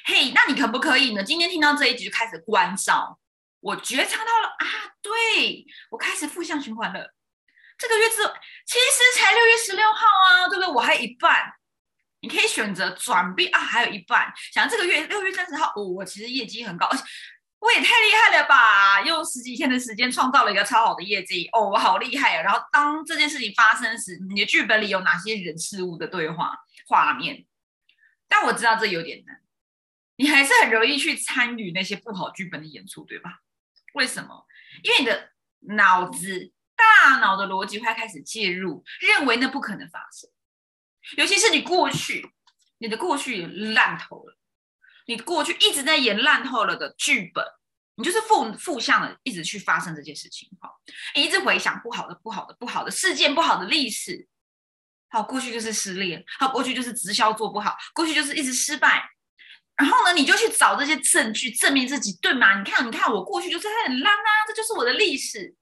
[0.04, 1.22] 嘿，那你可不可以呢？
[1.24, 3.18] 今天听到这一集就开始关照，
[3.58, 4.66] 我觉察到了啊，
[5.02, 7.12] 对我开始负向循环了。
[7.76, 8.16] 这个月之，
[8.66, 10.72] 其实才六月十六号啊，对不对？
[10.72, 11.52] 我还有一半，
[12.20, 14.32] 你可以选择转变啊，还有一半。
[14.52, 17.02] 想这个月六月三十号，哦，我其实业绩很高，而且。
[17.60, 19.02] 我也太厉害了吧！
[19.02, 22.42] 用十几天的时间创造了一个超好的业绩哦，我好厉害啊！
[22.42, 27.46] 然后当这件事情发生时，你的剧本里有哪些人事物的对话画面？
[28.28, 29.40] 但我知道这有点难，
[30.16, 33.40] 你还是很容易去参与那些不好剧本的演出，对吧？
[33.94, 34.46] 为什么？
[34.84, 35.30] 因为你的
[35.74, 40.30] 脑子、大脑的逻辑会开始介入，认为那不可能发生。
[41.16, 42.30] 尤其是你过去，
[42.78, 44.37] 你的过去烂透了。
[45.08, 47.42] 你过去一直在演烂透了的剧本，
[47.94, 50.78] 你就是负负向的，一直去发生这件事情，好，
[51.14, 54.28] 一直回想不好的、不好的、不好的事件、不好的历史，
[55.08, 59.08] 好，过去就是失恋，好，过去就是直销做不好，过去就是一直失败，
[59.76, 62.58] 然后呢，你就去找这些证据证明自己，对吗？
[62.58, 65.56] 你看，你看，我过去就是很烂啊，这就是我的历史，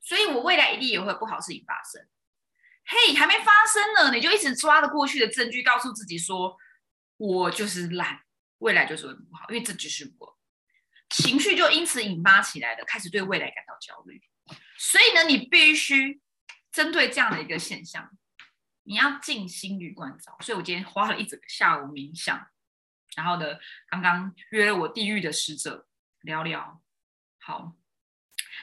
[0.00, 2.06] 所以我未来一定也会不好事情发生。
[2.84, 6.56] 嘿，还没发生呢，你就一直抓着过去的证据，告诉自己说，
[7.16, 8.20] 我就是烂。
[8.58, 10.38] 未来就是会不好，因为这就是我
[11.10, 14.20] 情绪就因此引发起来的，开始对未来感到焦虑。
[14.78, 16.20] 所以呢，你必须
[16.72, 18.10] 针对这样的一个现象，
[18.84, 20.36] 你要静心与关照。
[20.40, 22.48] 所以我今天花了一整个下午冥想，
[23.16, 25.86] 然后呢，刚刚约了我地狱的使者
[26.20, 26.82] 聊聊，
[27.40, 27.76] 好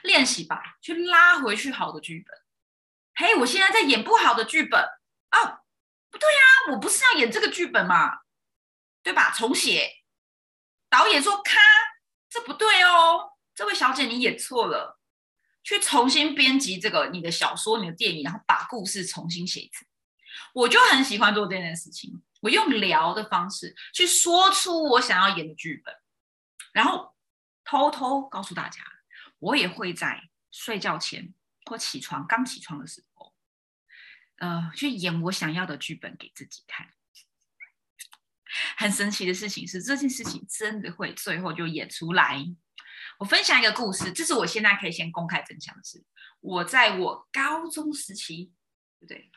[0.04, 2.38] 练习吧，去拉回去好的剧本。
[3.16, 5.62] 嘿，我现在在演不好的剧本哦，
[6.10, 8.24] 不对呀，我不是要演这个剧本嘛。
[9.04, 9.32] 对吧？
[9.32, 9.92] 重写，
[10.90, 11.60] 导演说：“咔，
[12.30, 15.00] 这不对哦，这位小姐你演错了。
[15.64, 19.86] 去重新编辑这个你的小说、你的电影，然后把故事重新写一次。
[20.54, 25.96] 我就很喜欢做这件事情，我用聊的方式去说出我想要演的剧本，
[26.74, 27.16] 然后
[27.64, 28.84] 偷偷告诉大家，
[29.40, 31.34] 我也会在睡觉前
[31.66, 33.34] 或起床刚起床的时候，
[34.40, 36.94] 呃，去演我想要的剧本给自己看。
[38.78, 42.44] 很神奇的事情是，这件事情真的会最后就演出来。
[43.20, 46.04] 我分享一个故事，这是我现在可以先公开分享的事。
[46.40, 48.52] 我在我高中时期，
[49.00, 49.32] 对不对？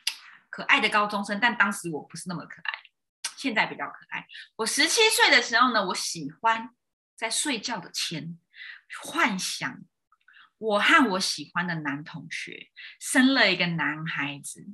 [0.49, 2.73] 可爱的高中生，但当时我不是那么可爱，
[3.37, 4.27] 现在比较可爱。
[4.57, 6.71] 我十七岁的时候呢，我喜欢
[7.15, 8.39] 在睡觉的前
[9.03, 9.83] 幻想，
[10.59, 14.67] 我和我喜欢的男同学生了一个男孩子，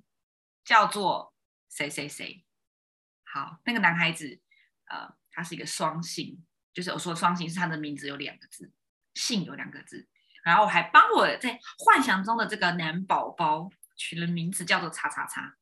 [0.64, 1.35] 叫做
[1.68, 2.44] 谁谁谁。
[3.33, 4.38] 好，那个男孩子，
[4.90, 8.71] 呃，他是一个双性，就是我说双性是他的名字有两个字，
[9.14, 10.07] 性有两个字，
[10.45, 15.57] 然后我还帮我在幻想中的这个男宝宝取了名字叫做叉叉叉，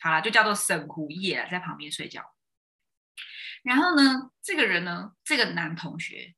[0.00, 2.34] 好了，就叫做沈胡叶，在旁边睡觉。
[3.62, 6.34] 然后呢，这个人呢，这个男同学，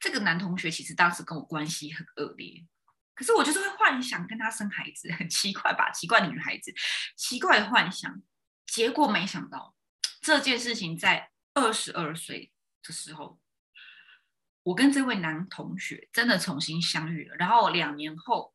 [0.00, 2.66] 这个男同学其实当时跟我关系很恶劣，
[3.14, 5.90] 可是我就是会幻想跟他生孩子，很奇怪吧？
[5.90, 6.72] 奇怪的女孩子，
[7.14, 8.22] 奇怪的幻想。
[8.68, 9.74] 结果没想到，
[10.20, 12.52] 这件事情在二十二岁
[12.82, 13.40] 的时候，
[14.62, 17.34] 我跟这位男同学真的重新相遇了。
[17.36, 18.54] 然后两年后，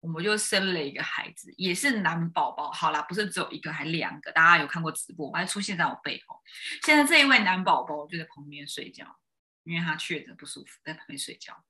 [0.00, 2.70] 我们就生了一个孩子，也是男宝宝。
[2.70, 4.30] 好啦，不是只有一个，还两个。
[4.30, 6.38] 大家有看过直播，还出现在我背后。
[6.82, 9.18] 现在这一位男宝宝就在旁边睡觉，
[9.64, 11.64] 因为他确诊不舒服，在旁边睡觉。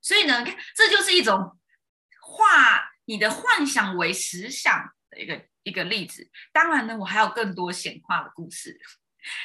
[0.00, 0.44] 所以呢，
[0.76, 1.58] 这就是一种
[2.22, 5.49] 化你的幻想为实想的一个。
[5.62, 8.80] 一个例子，当然呢，我还有更多显化的故事，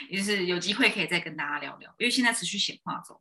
[0.09, 1.93] 也是有机会可以再跟大家聊聊。
[1.97, 3.19] 因为现在持续显化中，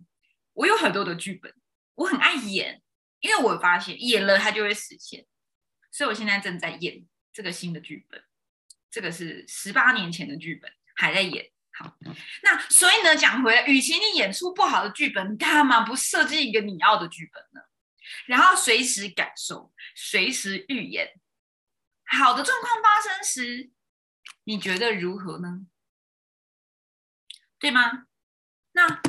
[0.52, 1.52] 我有很多的剧本，
[1.96, 2.83] 我很爱演，
[3.20, 5.26] 因为我发现演了它就会实现，
[5.90, 8.22] 所以我现在正在演这个新的剧本，
[8.90, 11.50] 这个是十八年前的剧本，还在演。
[11.72, 11.96] 好，
[12.44, 17.61] 那所以呢，讲回来，与其你演出不好的剧本，干嘛不设计一个你要的剧本呢？
[18.26, 21.20] 然后随时感受，随时预演。
[22.14, 23.70] 好的状况发生时，
[24.44, 25.66] 你觉得如何呢？
[27.59, 28.07] 对吗？
[28.72, 29.03] 那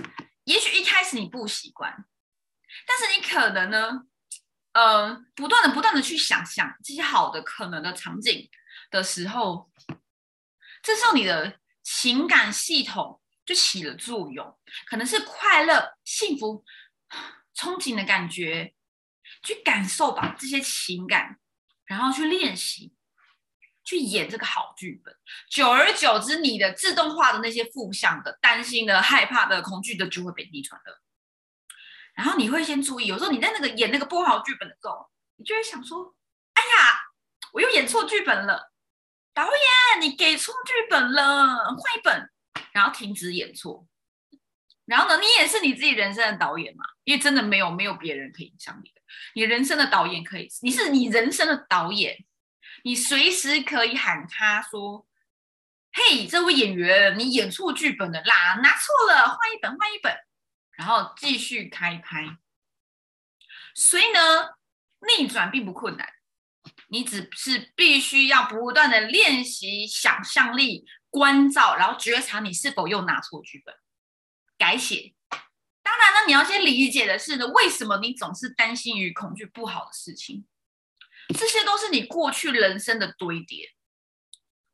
[0.44, 2.06] 也许一开始你不习惯，
[2.86, 4.08] 但是你可能呢，
[4.74, 8.50] 呃，不断的、不断的去想象这些好的可能的场景
[8.90, 9.72] 的时候，
[10.82, 16.66] 这时候你的情感系统就起了作用，可能是快乐、幸福、
[17.56, 18.74] 憧憬的感觉，
[19.44, 21.40] 去感受吧这些情感。
[21.88, 22.95] 然后去练习，
[23.86, 25.16] 去演这个好剧本。
[25.50, 31.02] 久而久之，你的自动化的那些负向的、担心的、害怕的、恐惧的，就会被逆转了。
[32.16, 36.16] 然后你会先注意，有时候你在那个演那个不好剧本的时候，你就会想说
[36.56, 37.00] ：“哎呀，
[37.54, 38.72] 我又演错剧本了，
[39.34, 42.30] 导演，你给错剧本了，换一本。”
[42.72, 43.86] 然后停止演错。
[44.86, 46.86] 然后呢，你也是你自己人生的导演嘛？
[47.04, 49.02] 因为真的没有没有别人可以影响你的。
[49.34, 52.16] 你人生的导演可以，你是你人生的导演，
[52.86, 55.08] 你随时可以喊他说
[55.92, 60.16] ：“嘿，这位演员，你演错剧本了啦，拿错了，换一本，换一本。”
[60.78, 62.38] 然后继续开拍。
[63.74, 64.20] 所以呢，
[65.18, 66.08] 逆转并不困难，
[66.90, 73.74] 你只是必须要不断的练习想象力、关照，然后觉察你是否又拿错剧本，
[74.60, 75.16] 改写。
[75.82, 80.46] 当然呢，你要先理解的是呢，为什么你总是担心与恐惧不好的事情？
[81.30, 83.70] 这些都是你过去人生的堆叠，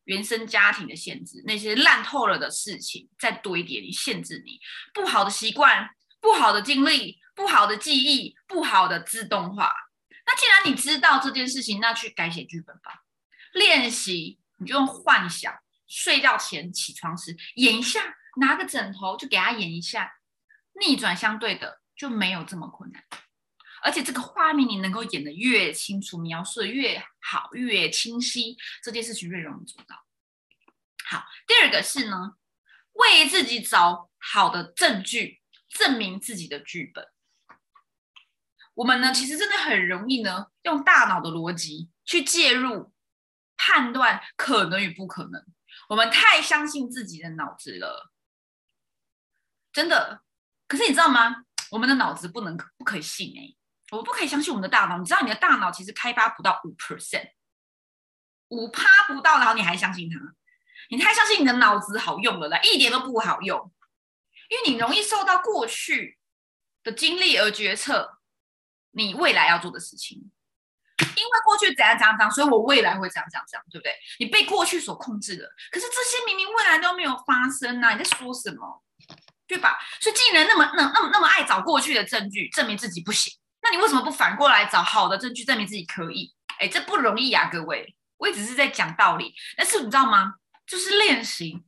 [0.04, 4.60] 原生家庭的限制，那些烂透了的事情在堆叠，你限制你
[4.94, 9.74] 不好的习惯、不好的经历、不好的记忆、不好的自动化。
[10.26, 13.04] 那既然你知道这件事情，那去改写剧本吧，
[13.54, 15.54] 练习你就用幻想，
[15.88, 18.02] 睡觉前起床时演一下，
[18.40, 20.12] 拿个枕头就给他演一下。
[20.80, 23.04] 逆转相对的就没有这么困难，
[23.84, 30.06] 而且这个画面你能够演得越清楚，描述的越好、越清晰，这件事情越容易做到。
[31.06, 32.36] 好，第二个是呢，
[32.94, 37.08] 为自己找好的证据，证明自己的剧本。
[38.76, 42.94] 我们呢，其实真的很容易呢，用大脑的逻辑去介入
[43.58, 45.46] 判断可能与不可能。
[45.90, 48.12] 我们太相信自己的脑子了，
[49.74, 50.22] 真的。
[50.68, 51.44] 可是你知道吗？
[51.72, 53.56] 我们的脑子不能不可信哎，
[53.92, 54.98] 我们不可以相信我们的大脑。
[54.98, 57.32] 你知道你的大脑其实开发不到五 percent，
[58.50, 60.18] 五趴不到，然后你还相信它？
[60.90, 63.72] 你太相信你的脑子好用了啦，一点都不好用，
[64.50, 66.18] 因为你容易受到过去
[66.84, 68.18] 的经历而决策。
[68.94, 70.32] 你未来要做的事情。
[70.98, 73.96] 因为过去怎样怎样怎样，所以我未来会怎样怎样怎样，对不对？
[74.20, 77.94] 你被过去所控制了，可是这些明明未来都没有发生啊！
[77.94, 78.84] 你在说什么？
[79.48, 79.80] 对吧？
[80.00, 86.34] 所以既然那么那那么那么爱找过去的证据证明自己不行，那你为什么不反过来找好的证据证明自己可以？
[86.60, 87.96] 哎，这不容易啊，各位。
[88.18, 90.36] 我也只是在讲道理，但是你知道吗？
[90.68, 91.64] 就是练习。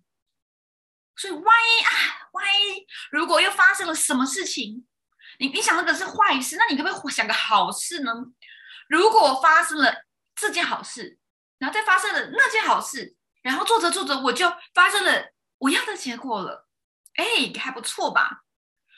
[1.16, 1.90] 所以万一啊，
[2.32, 4.86] 万一如果又发生了什么事情，
[5.40, 8.12] 你你想那个是坏事，那你可不可以想个好事呢？
[8.88, 11.18] 如果发生了这件好事，
[11.58, 16.68] 然后再发生了那件好事，然后做着做着我就发生了我要的结果了，
[17.16, 17.26] 哎，
[17.60, 18.44] 还不错吧？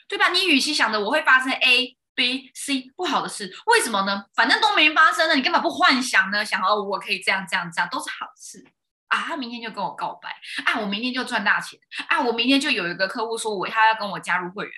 [0.08, 0.28] 对吧？
[0.28, 4.24] 你与其想着我会发生 A、B、C 不好的事，为什么呢？
[4.34, 6.44] 反正都没发生呢，你干嘛不幻想呢？
[6.44, 8.66] 想哦，我可以这样这样这样，都是好事。
[9.08, 14.72] 啊，他明天就跟我告白啊，我明天就赚大钱啊，我明天就有一个客户说我他要跟我加入会员，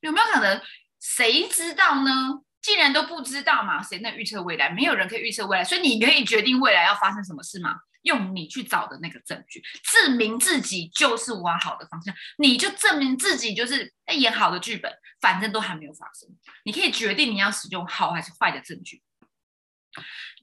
[0.00, 0.60] 有没有可能？
[1.00, 2.42] 谁知道呢？
[2.60, 4.68] 既然都不知道嘛，谁能预测未来？
[4.68, 7.76] 没有人可以预测未来，所以你可以决定未来要发生什么事吗？
[8.06, 14.90] 用你去找的那个证据，证明自己就是往好的方向，你就证明自己就是在演好的剧本，
[15.20, 16.28] 反正都还没有发生，
[16.64, 19.02] 你可以决定你要使用好还是坏的证据，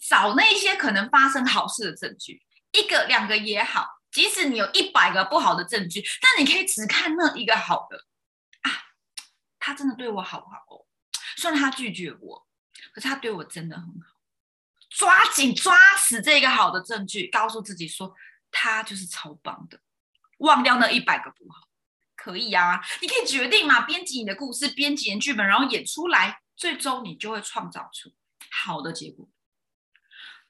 [0.09, 2.43] 找那些可能发生好事的证据。
[2.73, 7.97] 一个两个也好，即使你有一百个不好的证据，但你可以只看那一个好的
[8.61, 8.71] 啊。
[9.59, 10.85] 他真的对我好不好哦？
[11.37, 12.45] 虽然他拒绝我，
[12.93, 14.12] 可是他对我真的很好。
[14.95, 18.15] 抓紧抓死这个好的证据，告诉自己说
[18.51, 19.79] 他就是超棒的。
[20.37, 21.67] 忘掉那一百个不好，
[22.15, 22.79] 可以啊。
[23.01, 28.13] 你可以决定嘛，编辑你的故事，编辑剧本，然后演出来，最终你就会创造出
[28.51, 29.27] 好的结果。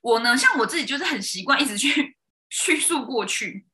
[0.01, 2.17] 我呢，像我自己就是很习惯一直去
[2.49, 3.67] 叙述过去，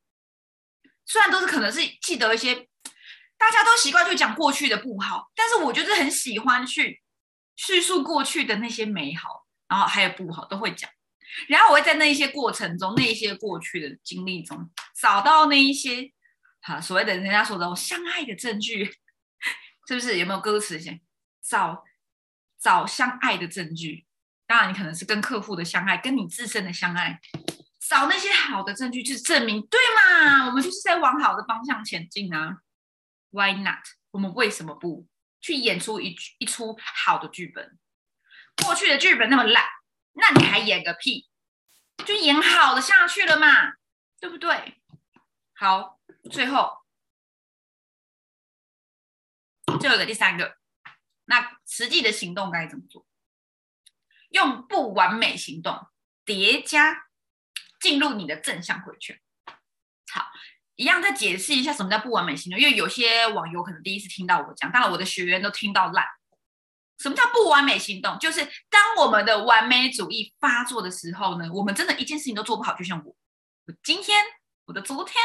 [1.06, 2.70] 虽然都是可能是记得一些，
[3.38, 7.02] 大家都习惯去讲过去的不好，但是我就是很喜欢去
[7.56, 10.90] 叙述过去的那些美好，然后还有不好都会讲，
[11.48, 16.12] 然后我会在那一些过程中，那一些过去的经历中找到那一些
[16.62, 18.86] 哈所谓的人家说的相爱的证据，
[19.88, 20.18] 是不是？
[20.18, 21.00] 有没有歌词先
[21.42, 21.86] 找
[22.60, 24.06] 找相爱的证据？
[24.48, 27.20] 当然，你可能是跟客户的相爱，跟你自身的相爱，
[27.88, 30.48] 找那些好的证据去证明，对嘛？
[30.48, 32.58] 我们就是在往好的方向前进啊
[33.30, 33.86] ！Why not？
[34.10, 35.06] 我们为什么不
[35.40, 37.78] 去演出一一出好的剧本？
[38.64, 39.66] 过去的剧本那么烂，
[40.14, 41.28] 那你还演个屁？
[42.06, 43.74] 就演好的下去了嘛，
[44.20, 44.82] 对不对？
[45.54, 46.00] 好，
[46.32, 46.78] 最后
[49.80, 50.58] 最后一个第三个，
[51.26, 53.06] 那实际的行动该怎么做？
[54.30, 55.88] 用不完美行动
[56.24, 57.08] 叠加
[57.80, 59.20] 进入你的正向回圈。
[60.12, 60.28] 好，
[60.76, 66.06] 一样再解释一下什么叫不完美行动，因为有些网友可能第一次听到我讲，当然我的学员都听到烂。
[67.00, 68.18] 什么叫不完美行动？
[68.20, 72.76] 就是当我们的完美主义发作的时候呢，我们真的一件事情都做不好。
[72.76, 73.16] 就像我，
[73.66, 74.24] 我今天、
[74.66, 75.16] 我的昨天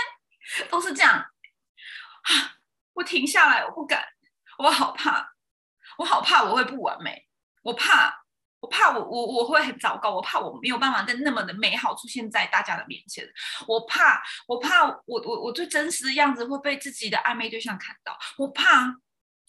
[0.71, 2.57] 都是这样啊，
[2.95, 4.05] 我停下来，我不敢，
[4.59, 5.35] 我好怕，
[5.99, 7.27] 我好怕我会不完美，
[7.63, 8.23] 我怕。
[8.61, 13.23] 我怕我我我会很糟糕，我怕我没有办法在那么的美好出现在大家的面前，
[13.69, 18.87] 我怕我怕我我我最真实的样子会被自己的暧昧对象看到，我怕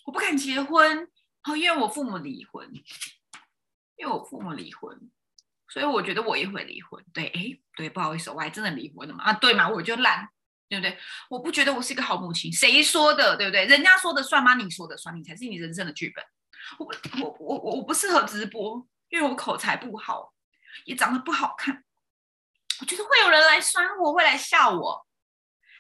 [0.04, 1.08] 我不敢结婚，
[1.46, 2.70] 哦，因为我父母离婚，
[3.96, 5.12] 因为我父母离婚，
[5.70, 7.04] 所以我觉得我也会离婚。
[7.14, 9.24] 对，哎，对，不好意思，我还真的离婚了嘛？
[9.24, 10.28] 啊，对嘛，我就烂，
[10.68, 10.98] 对不对？
[11.30, 13.38] 我不觉得我是一个好母亲，谁说的？
[13.38, 13.66] 对不对？
[13.66, 14.56] 人家说的算吗？
[14.56, 16.24] 你说的算，你才是你人生的剧本。
[16.80, 16.86] 我
[17.22, 18.88] 我我我我不适合直播。
[19.10, 20.34] 因为我口才不好，
[20.84, 21.86] 也长得不好看，
[22.82, 25.08] 我觉得会有人来酸我，会来笑我。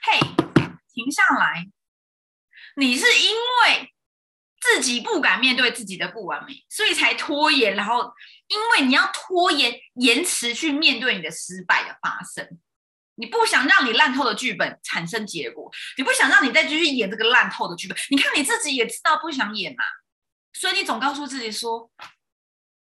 [0.03, 0.20] 嘿，
[0.93, 1.66] 停下来！
[2.76, 3.95] 你是因为
[4.60, 7.76] 自己不敢面对自己的不完美，所以才拖延。
[7.76, 8.14] 然后，
[8.47, 12.60] 因为你要拖延、延迟去面对你的失败的发生，
[13.16, 17.97] 你不想让你烂透的剧本产生结果，你不想让你再继续演这个烂透的剧本。
[18.10, 19.84] 你看你自己也知道不想演嘛，
[20.53, 21.91] 所以你总告诉自己说。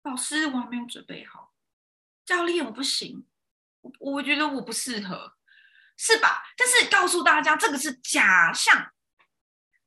[0.05, 1.53] 老师，我还没有准备好。
[2.27, 3.25] 教练，我不行，
[3.83, 5.35] 我我觉得我不适合，
[5.97, 6.43] 是吧？
[6.57, 8.92] 但是告诉大家，这个是假象，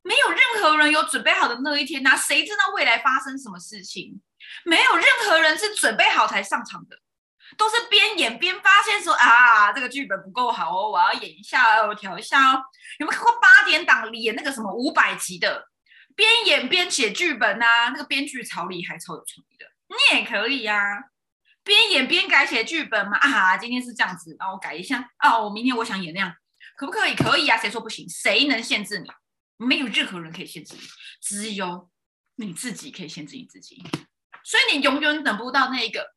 [0.05, 2.03] 没有任何人有准备好的那一天。
[2.03, 4.21] 那谁知道未来发生什么事情？
[4.63, 6.95] 没有任何人是准备好才上场的，
[7.57, 12.61] 都是边演边发现说啊，这个剧本不够好哦，我要演一下，我调一下哦。
[12.99, 15.67] 有没有看过八点档演那个什么五百集的，
[16.15, 17.89] 边演边写剧本啊？
[17.89, 19.65] 那个编剧超厉害，超有创意的。
[19.87, 20.81] 你也可以呀，
[21.63, 23.57] 边演边改写剧本嘛啊！
[23.57, 25.39] 今天是这样子，然后我改一下啊。
[25.39, 26.31] 我明天我想演那样，
[26.77, 27.15] 可不可以？
[27.15, 28.07] 可以啊，谁说不行？
[28.07, 29.09] 谁能限制你？
[29.57, 30.81] 没有任何人可以限制你，
[31.21, 31.89] 只有
[32.35, 33.83] 你自己可以限制你自己。
[34.43, 36.13] 所以你永远等不到那个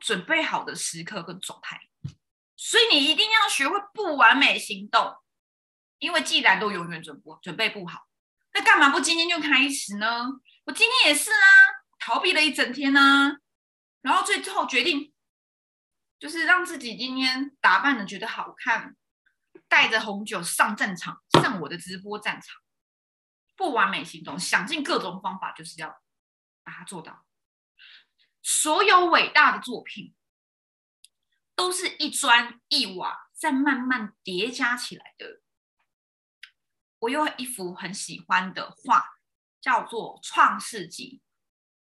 [0.00, 1.78] 准备好的时刻跟状态，
[2.56, 5.14] 所以你一定要学会不完美行动，
[5.98, 8.06] 因为既然都永远准不准备不好，
[8.54, 10.24] 那干嘛不今天就开始呢？
[10.64, 11.46] 我今天也是啊，
[11.98, 13.36] 逃避了一整天呢，
[14.00, 15.12] 然后最后决定
[16.18, 18.96] 就是让自己今天打扮的觉得好看，
[19.68, 22.56] 带着红酒上战场，上我的直播战场，
[23.56, 26.02] 不完美行动，想尽各种方法，就是要
[26.62, 27.24] 把它做到。
[28.42, 30.14] 所有伟大的作品，
[31.54, 35.40] 都是一砖一瓦在慢慢叠加起来的。
[37.00, 39.04] 我有一幅很喜欢的画，
[39.60, 41.22] 叫做《创世纪》，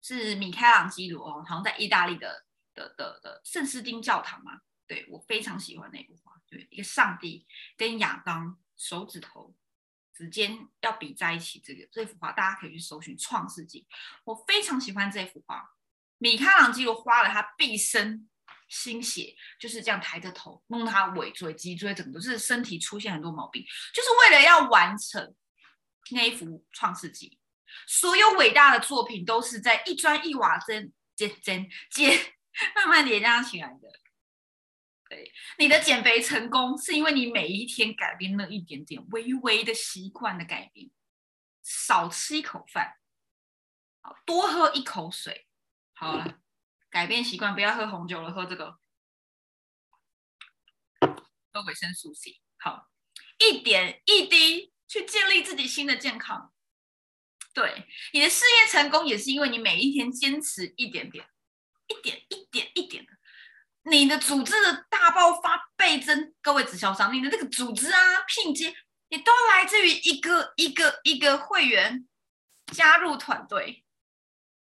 [0.06, 4.60] 是米开朗基罗，好像在意大利的的的的圣斯丁教堂嘛。
[4.86, 7.46] 对我非常喜欢那幅画，对，一个上帝
[7.76, 9.54] 跟亚当手指头
[10.14, 13.80] 指尖要比在一起，这个这幅画大家可以去搜寻《创世纪》，
[14.24, 15.70] 我非常喜欢这幅画。
[16.18, 18.28] 米开朗基罗花了他毕生
[18.68, 25.34] 心血，就是这样抬着头，弄他尾椎、脊椎，整个都是身体出现很多毛病，就是为了要完成
[26.10, 27.28] 那一幅《创世纪》。
[27.86, 32.34] 所有伟大的作品都是在一砖一瓦针、尖尖尖
[32.76, 34.01] 慢慢叠加起来的。
[35.58, 40.90] 你的减肥成功是因为你每一天改变那一点点微微的习惯的改变，
[41.62, 42.98] 少吃一口饭，
[44.00, 45.46] 好多喝一口水。
[45.94, 46.40] 好了，
[46.90, 48.78] 改变习惯，不要喝红酒了，喝这个，
[51.52, 52.40] 喝维生素 C。
[52.58, 52.88] 好，
[53.38, 56.52] 一点一滴去建立自己新的健康。
[57.54, 61.28] 对，你的事业成功也是因为你每一天坚持一点点，
[61.86, 63.12] 一点一点一点的，
[63.84, 66.32] 你的组织的大爆发倍增。
[66.40, 68.74] 各位直销商，你的这个组织啊，聘接
[69.08, 72.06] 也都来自于一个一个一个会员
[72.72, 73.84] 加入团队。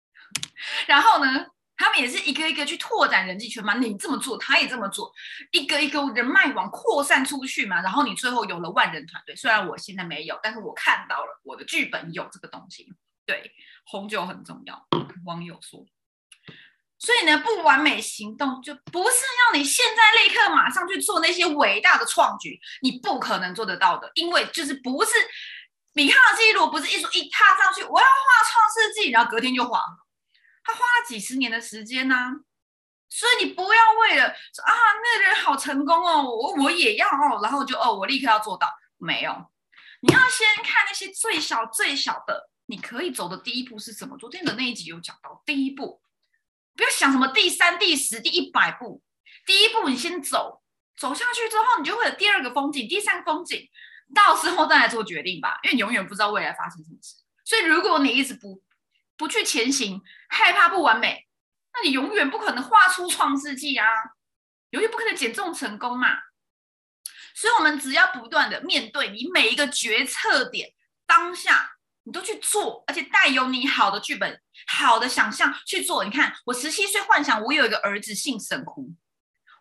[0.87, 3.75] 然后呢，他们也是一个一个去拓展人际圈嘛。
[3.75, 5.11] 你这么做，他也这么做，
[5.51, 7.81] 一个一个人脉网扩散出去嘛。
[7.81, 9.35] 然后你最后有了万人团队。
[9.35, 12.91] 虽然我现在没有，但是我看到了我的剧本有这个东西。
[13.25, 13.51] 对，
[13.85, 14.87] 红酒很重要。
[15.25, 15.85] 网友说，
[17.03, 19.15] 所以呢，不完美行动就不是
[19.49, 25.11] 要你现在立刻马上去做那些伟大的创举，你不可能做得到的，因为就是不是
[25.93, 29.83] 米哈基罗不是一说一踏上去，我要画创世纪，然后隔天就画。
[30.63, 32.15] 他花了几十年的时间呢，
[33.09, 34.73] 所以你不要为了啊，
[35.03, 39.31] 那个人好成功哦，我我也要哦，然后就哦，我立刻要做到，没有，
[40.01, 44.15] 你要先看那些最小最小的，你可以走的第一步是什么？
[44.19, 45.99] 昨天的那一集有讲到，第一步，
[46.75, 49.01] 不要想什么第三、第十、第一百步，
[49.45, 50.63] 第一步你先走，
[50.97, 53.69] 走下去之后，你就会有第二个风景、第三个风景，
[54.13, 57.15] 到时候再来做决定吧，因为你永远不知道未来发生什么事，
[57.45, 58.61] 所以如果你一直不。
[59.17, 61.27] 不去前行，害怕不完美，
[61.75, 63.85] 那你永远不可能画出创世纪啊，
[64.71, 66.07] 永远不可能减重成功嘛。
[67.35, 70.73] 所以，我们只要不断的面对你每一个决策点，
[71.05, 71.73] 当下
[72.03, 76.03] 你都去做，而且带有你好的剧本、好的想象去做。
[76.03, 78.93] 你看，我十七岁幻想我有一个儿子姓沈胡，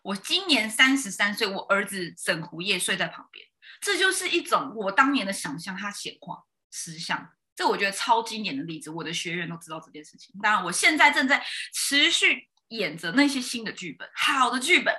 [0.03, 3.45] 我今年三十三岁，我儿子沈胡叶睡在旁边，
[3.79, 7.31] 这就是一种我当年的想象，它显化实相。
[7.55, 10.33] 这我觉得超经典的例子，我的学员都知道这件事情。
[10.41, 14.95] 当然，我现在正在持续演着那些新的剧本，好的剧本。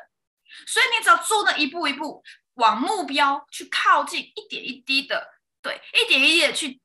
[0.66, 2.22] 所以你只要做那一步一步
[2.54, 5.26] 往目标去靠近，一点一滴的，
[5.62, 6.78] 对，一点一滴的去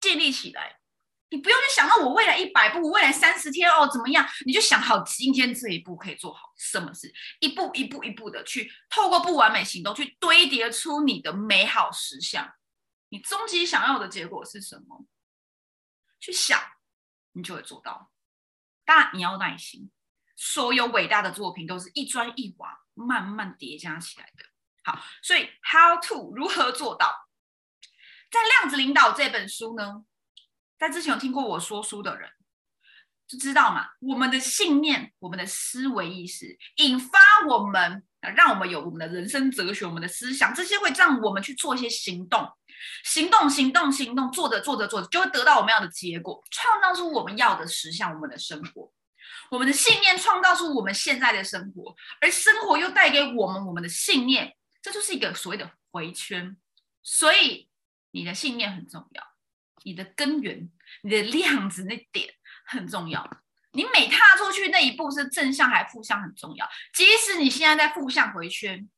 [0.00, 0.76] 建立起来。
[1.30, 4.26] 你不用去想到我未来一百步，未来三十天哦怎么样？
[4.46, 12.50] 你就想好今天这一步可以做好什么事，一步一步一步的去透过不完美行动去堆叠出你的美好实相。
[13.10, 15.04] 你终极想要的结果是什么？
[16.18, 16.58] 去想，
[17.32, 18.10] 你就会做到。
[18.86, 19.90] 但，你要耐心。
[20.34, 24.44] 所有伟大的作品都是一砖一瓦慢慢叠加起来的。
[24.84, 27.27] 好，所以 How to 如何做到？
[28.30, 30.04] 在《量子领导》这本书呢，
[30.78, 32.30] 在之前有听过我说书的人
[33.26, 38.02] 就知道嘛，我们的信念、我们的思维意识，引发我们，
[38.34, 42.50] 让我们有我们的人生哲学、我们的思想，这些会让我们去做一些行动。
[43.04, 48.90] 行动，行动，行动，做着做着做着，就会得到我们要的结果，创造出我们要的实像我们的生活，
[49.50, 56.56] 我们的信念创造出我们现在的生活，而生活又带给我们我们的信念，这就是一个所谓的回圈。
[57.02, 57.67] 所以，
[58.18, 59.22] 你的信念很重要，
[59.84, 60.68] 你的根源，
[61.02, 62.34] 你的量子那点
[62.66, 63.24] 很重要。
[63.70, 66.68] 你每踏出去那一步是正向还是负向很重要。
[66.92, 68.88] 即使你现在在负向回圈，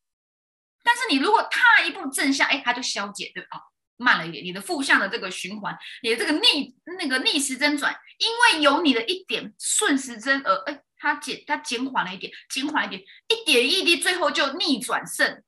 [0.82, 3.60] 但是你如果踏一步正向，哎，它就消解，对吧？
[3.98, 15.42] 慢了一点，你的负向的这个循环，你的这个逆那个逆时针转，因为有你的一点顺时针而哎，它减它减缓了一点，减缓一点，一点一滴，最后就逆转胜。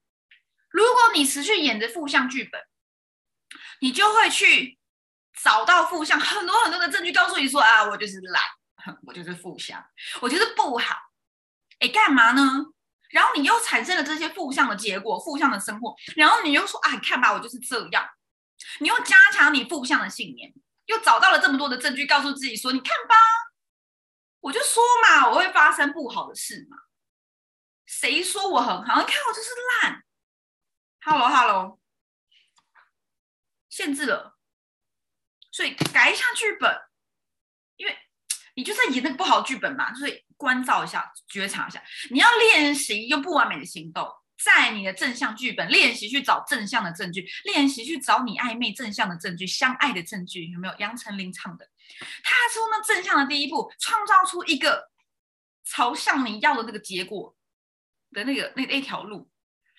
[0.69, 2.61] 如果你持续演着负向剧本，
[3.83, 4.79] 你就会去
[5.43, 8.41] 找到负向很多很多的证据，告诉你说啊，我就是懒，
[9.05, 9.85] 我就是负向，
[10.21, 10.97] 我就是不好。
[11.81, 12.67] 哎，干嘛呢？
[13.11, 18.09] 然后你又产生了这些负向的结果，负向的生活，然后你又说啊，看吧，我就是这样。
[18.79, 20.55] 你又加强你负向的信念，
[20.87, 23.17] 又找到了这么多的证据，告诉自己说，你看吧，
[24.39, 26.77] 我就说嘛，我会发生不好的事嘛。
[27.85, 29.01] 谁说我很好？
[29.01, 29.51] 你看我就是
[29.83, 30.05] 烂。
[31.05, 31.81] Hello，Hello，
[33.73, 34.39] 限制了，
[35.51, 36.71] 所以改一下剧本，
[37.77, 37.99] 因为
[38.55, 40.23] 你就在演那个不好剧本嘛，所以。
[40.43, 44.05] 关照一下，觉察一下，你要练习用不完美的行动，
[44.43, 50.75] 在你的正向剧本练习去找正向的证据，练习去找你暧昧正向的证据，相爱的证据有没有？
[50.79, 51.65] 杨丞琳唱的，
[52.25, 54.91] 踏出那正向的第一步，创造出一个
[55.65, 57.37] 朝向你要的那个结果
[58.11, 59.31] 的那个那那条路，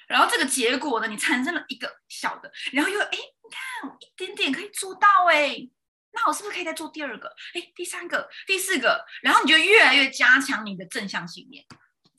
[0.08, 5.70] 然后这个结果呢，你产生了一个小的，然后又哎，你看一点点可以做到哎。
[6.16, 7.28] 那我是不是可以再做第二个？
[7.56, 11.66] 哎，第三个、第四个，然后你就越来越加强你的正向信念，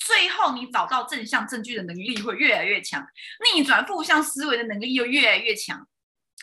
[0.01, 3.07] 最后你找到正向证据的能力会越来越强，
[3.55, 5.89] 逆转负向思维的能力又越来越强。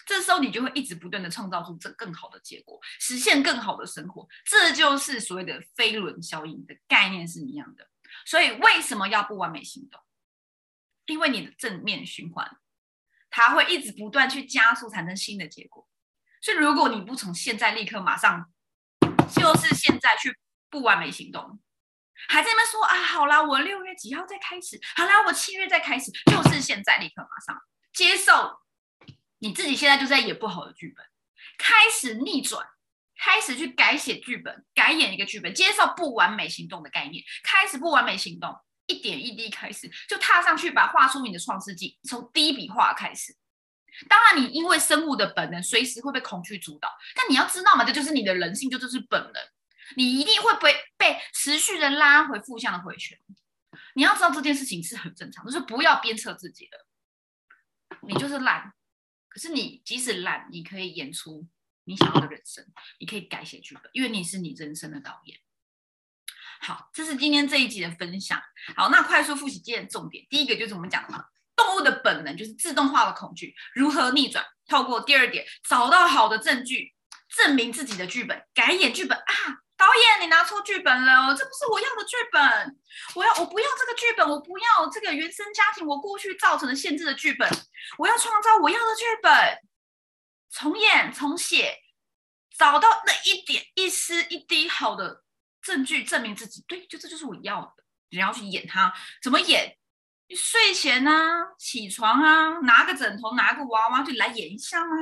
[0.06, 4.26] 这时候你就会一直不断的创造出这更好的结果，实现更好的生活。
[4.46, 7.86] 这就是所谓的飞轮效应的概念是一样的。
[8.26, 10.02] 所以为什么要不完美行动？
[11.06, 12.50] 因为你的正面循环，
[13.32, 15.88] 它会一直不断去加速，产生新的结果。
[16.42, 18.52] 所以，如果你不从现在立刻马上，
[19.34, 20.38] 就是现在去
[20.70, 21.60] 不完美行动，
[22.28, 27.62] 还在那边说啊，好啦，我六月几号再开始，好啦，我七月再开始，就是现在立刻马上
[27.94, 28.60] 接受
[29.40, 31.06] 你自己现在就在演不好的剧本，
[31.58, 32.68] 开始逆转，
[33.18, 38.56] 开始去改写剧本，改演一个剧本，接受不完美行动的概念，开始不完美行动，
[38.92, 43.36] 一点一滴开始，就踏上去把画出你的创世纪，从第一笔画开始。
[44.10, 46.90] 当然，你因为生物的本能，随时会被恐惧主导。
[47.16, 49.34] 但你要知道嘛，这就是你的人性，就这是本能。
[49.96, 53.20] 你一定会被被持续的拉回负向的回旋。
[53.94, 56.86] 你要知道这件事情是很正常，就是不要鞭策自己的。
[58.08, 58.74] 你就是懒，
[59.28, 61.46] 可是你即使懒，你可以演出
[61.84, 62.66] 你想要的人生，
[63.00, 65.38] 你可以改写剧本，因为你是你人生的导演。
[66.62, 68.40] 好，这是今天这一集的分享。
[68.76, 71.26] 好，那快速复习今天重点，第一个就是我们讲的嘛。
[71.56, 74.46] 动物的本能就是自动化的恐惧，如何逆转？
[74.68, 76.94] 透过第二点，找到好的证据，
[77.30, 79.26] 证明自己的剧本，改演剧本啊！
[79.76, 82.80] 导演，你拿错剧本了，这不是我要的剧本，
[83.16, 87.50] 我要我不要这个剧本，我不要这个原生家庭我过去造成的限制的剧本，
[87.98, 89.32] 我要创造我要的剧本，
[90.52, 91.80] 重演重写，
[92.58, 95.21] 找到那一点一丝一滴好的
[95.62, 99.78] 证据，证明自己对，就这就是我要的，你要去演它，怎么演？
[100.34, 104.96] 睡前啊，起床啊，拿个枕头，拿个娃娃就来演一下吗？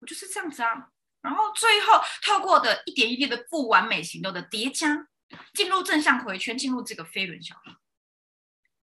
[0.00, 0.88] 我就是这样子啊。
[1.20, 5.06] 然后最后透过的一点一滴的不完美行动的叠加，
[5.52, 7.76] 进入正向回圈，进入这个飞轮效应。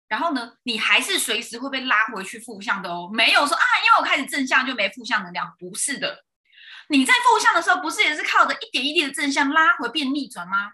[0.07, 3.09] 然后呢，你还是随时会被拉回去负向的哦。
[3.11, 6.23] 没有说啊，因为我开始正向就没负向能量，不是的。
[6.89, 10.73] 你在负向的时候，不是也是靠着一点一滴的正向拉回变逆转吗？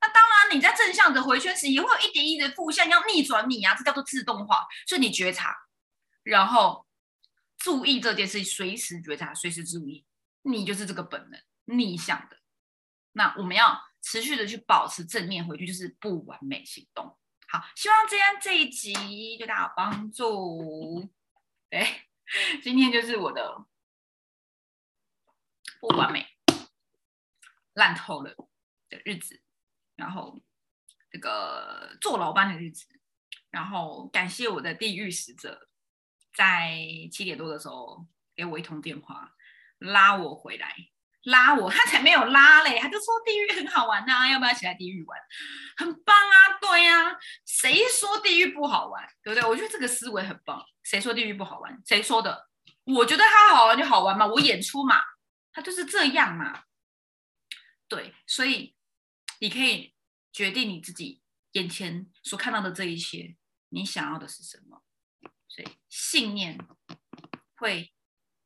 [0.00, 4.66] 那当然，你在正向的回圈时，也会有一点一的负向要逆转你啊，这叫做自动化。
[4.86, 5.54] 所以你觉察，
[6.22, 6.86] 然后
[7.58, 10.06] 注意这件事，随时觉察，随时注意，
[10.42, 12.38] 你就是这个本能逆向的。
[13.12, 17.18] 那我们要持续的去保持正面回去，就是不完美行动。
[17.48, 21.10] 好，希望今天这一集对大家有帮助。
[21.68, 22.06] 哎，
[22.62, 23.66] 今天就是我的
[25.78, 26.26] 不完美
[27.74, 28.34] 烂透了
[28.88, 29.42] 的日子。
[30.00, 30.40] 然后，
[31.10, 32.86] 这个坐牢班的日子，
[33.50, 35.68] 然后感谢我的地狱使者，
[36.34, 36.74] 在
[37.12, 39.30] 七点多的时候给我一通电话，
[39.78, 40.74] 拉我回来，
[41.24, 45.20] 拉我，他才没有拉嘞，他就说地狱很好玩呐，要不要起来地狱玩？
[45.76, 49.06] 很棒啊，对呀，谁说地狱不好玩？
[49.22, 49.46] 对不对？
[49.46, 50.64] 我觉得这个思维很棒。
[50.82, 51.80] 谁说地狱不好玩？
[51.84, 52.48] 谁说的？
[52.84, 55.02] 我觉得它好玩就好玩嘛，我演出嘛，
[55.52, 56.64] 它就是这样嘛。
[57.86, 58.74] 对，所以。
[59.40, 59.94] 你可以
[60.32, 61.22] 决定你自己
[61.52, 63.36] 眼前所看到的这一些，
[63.70, 64.82] 你想要的是什么，
[65.48, 66.58] 所以信念
[67.56, 67.92] 会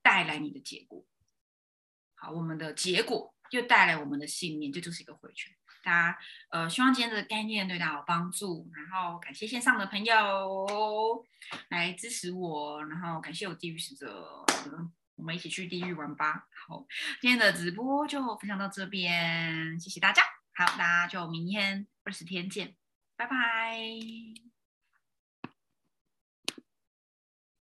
[0.03, 1.05] 带来你的结果。
[2.14, 5.53] 好，我们的结果又带来我们的信念，这就是一个回圈。
[5.82, 6.18] 大家
[6.49, 11.26] 呃希望今天的概念对大家有帮助，然后感谢线上的朋友
[11.68, 14.47] 来支持我，然后感谢我地狱使者，
[15.16, 16.47] 我们一起去地狱玩吧。
[16.66, 16.86] 好，
[17.20, 20.22] 今天的直播就分享到这边，谢谢大家。
[20.55, 22.76] 好那就明天二十天见
[23.16, 24.53] 拜拜。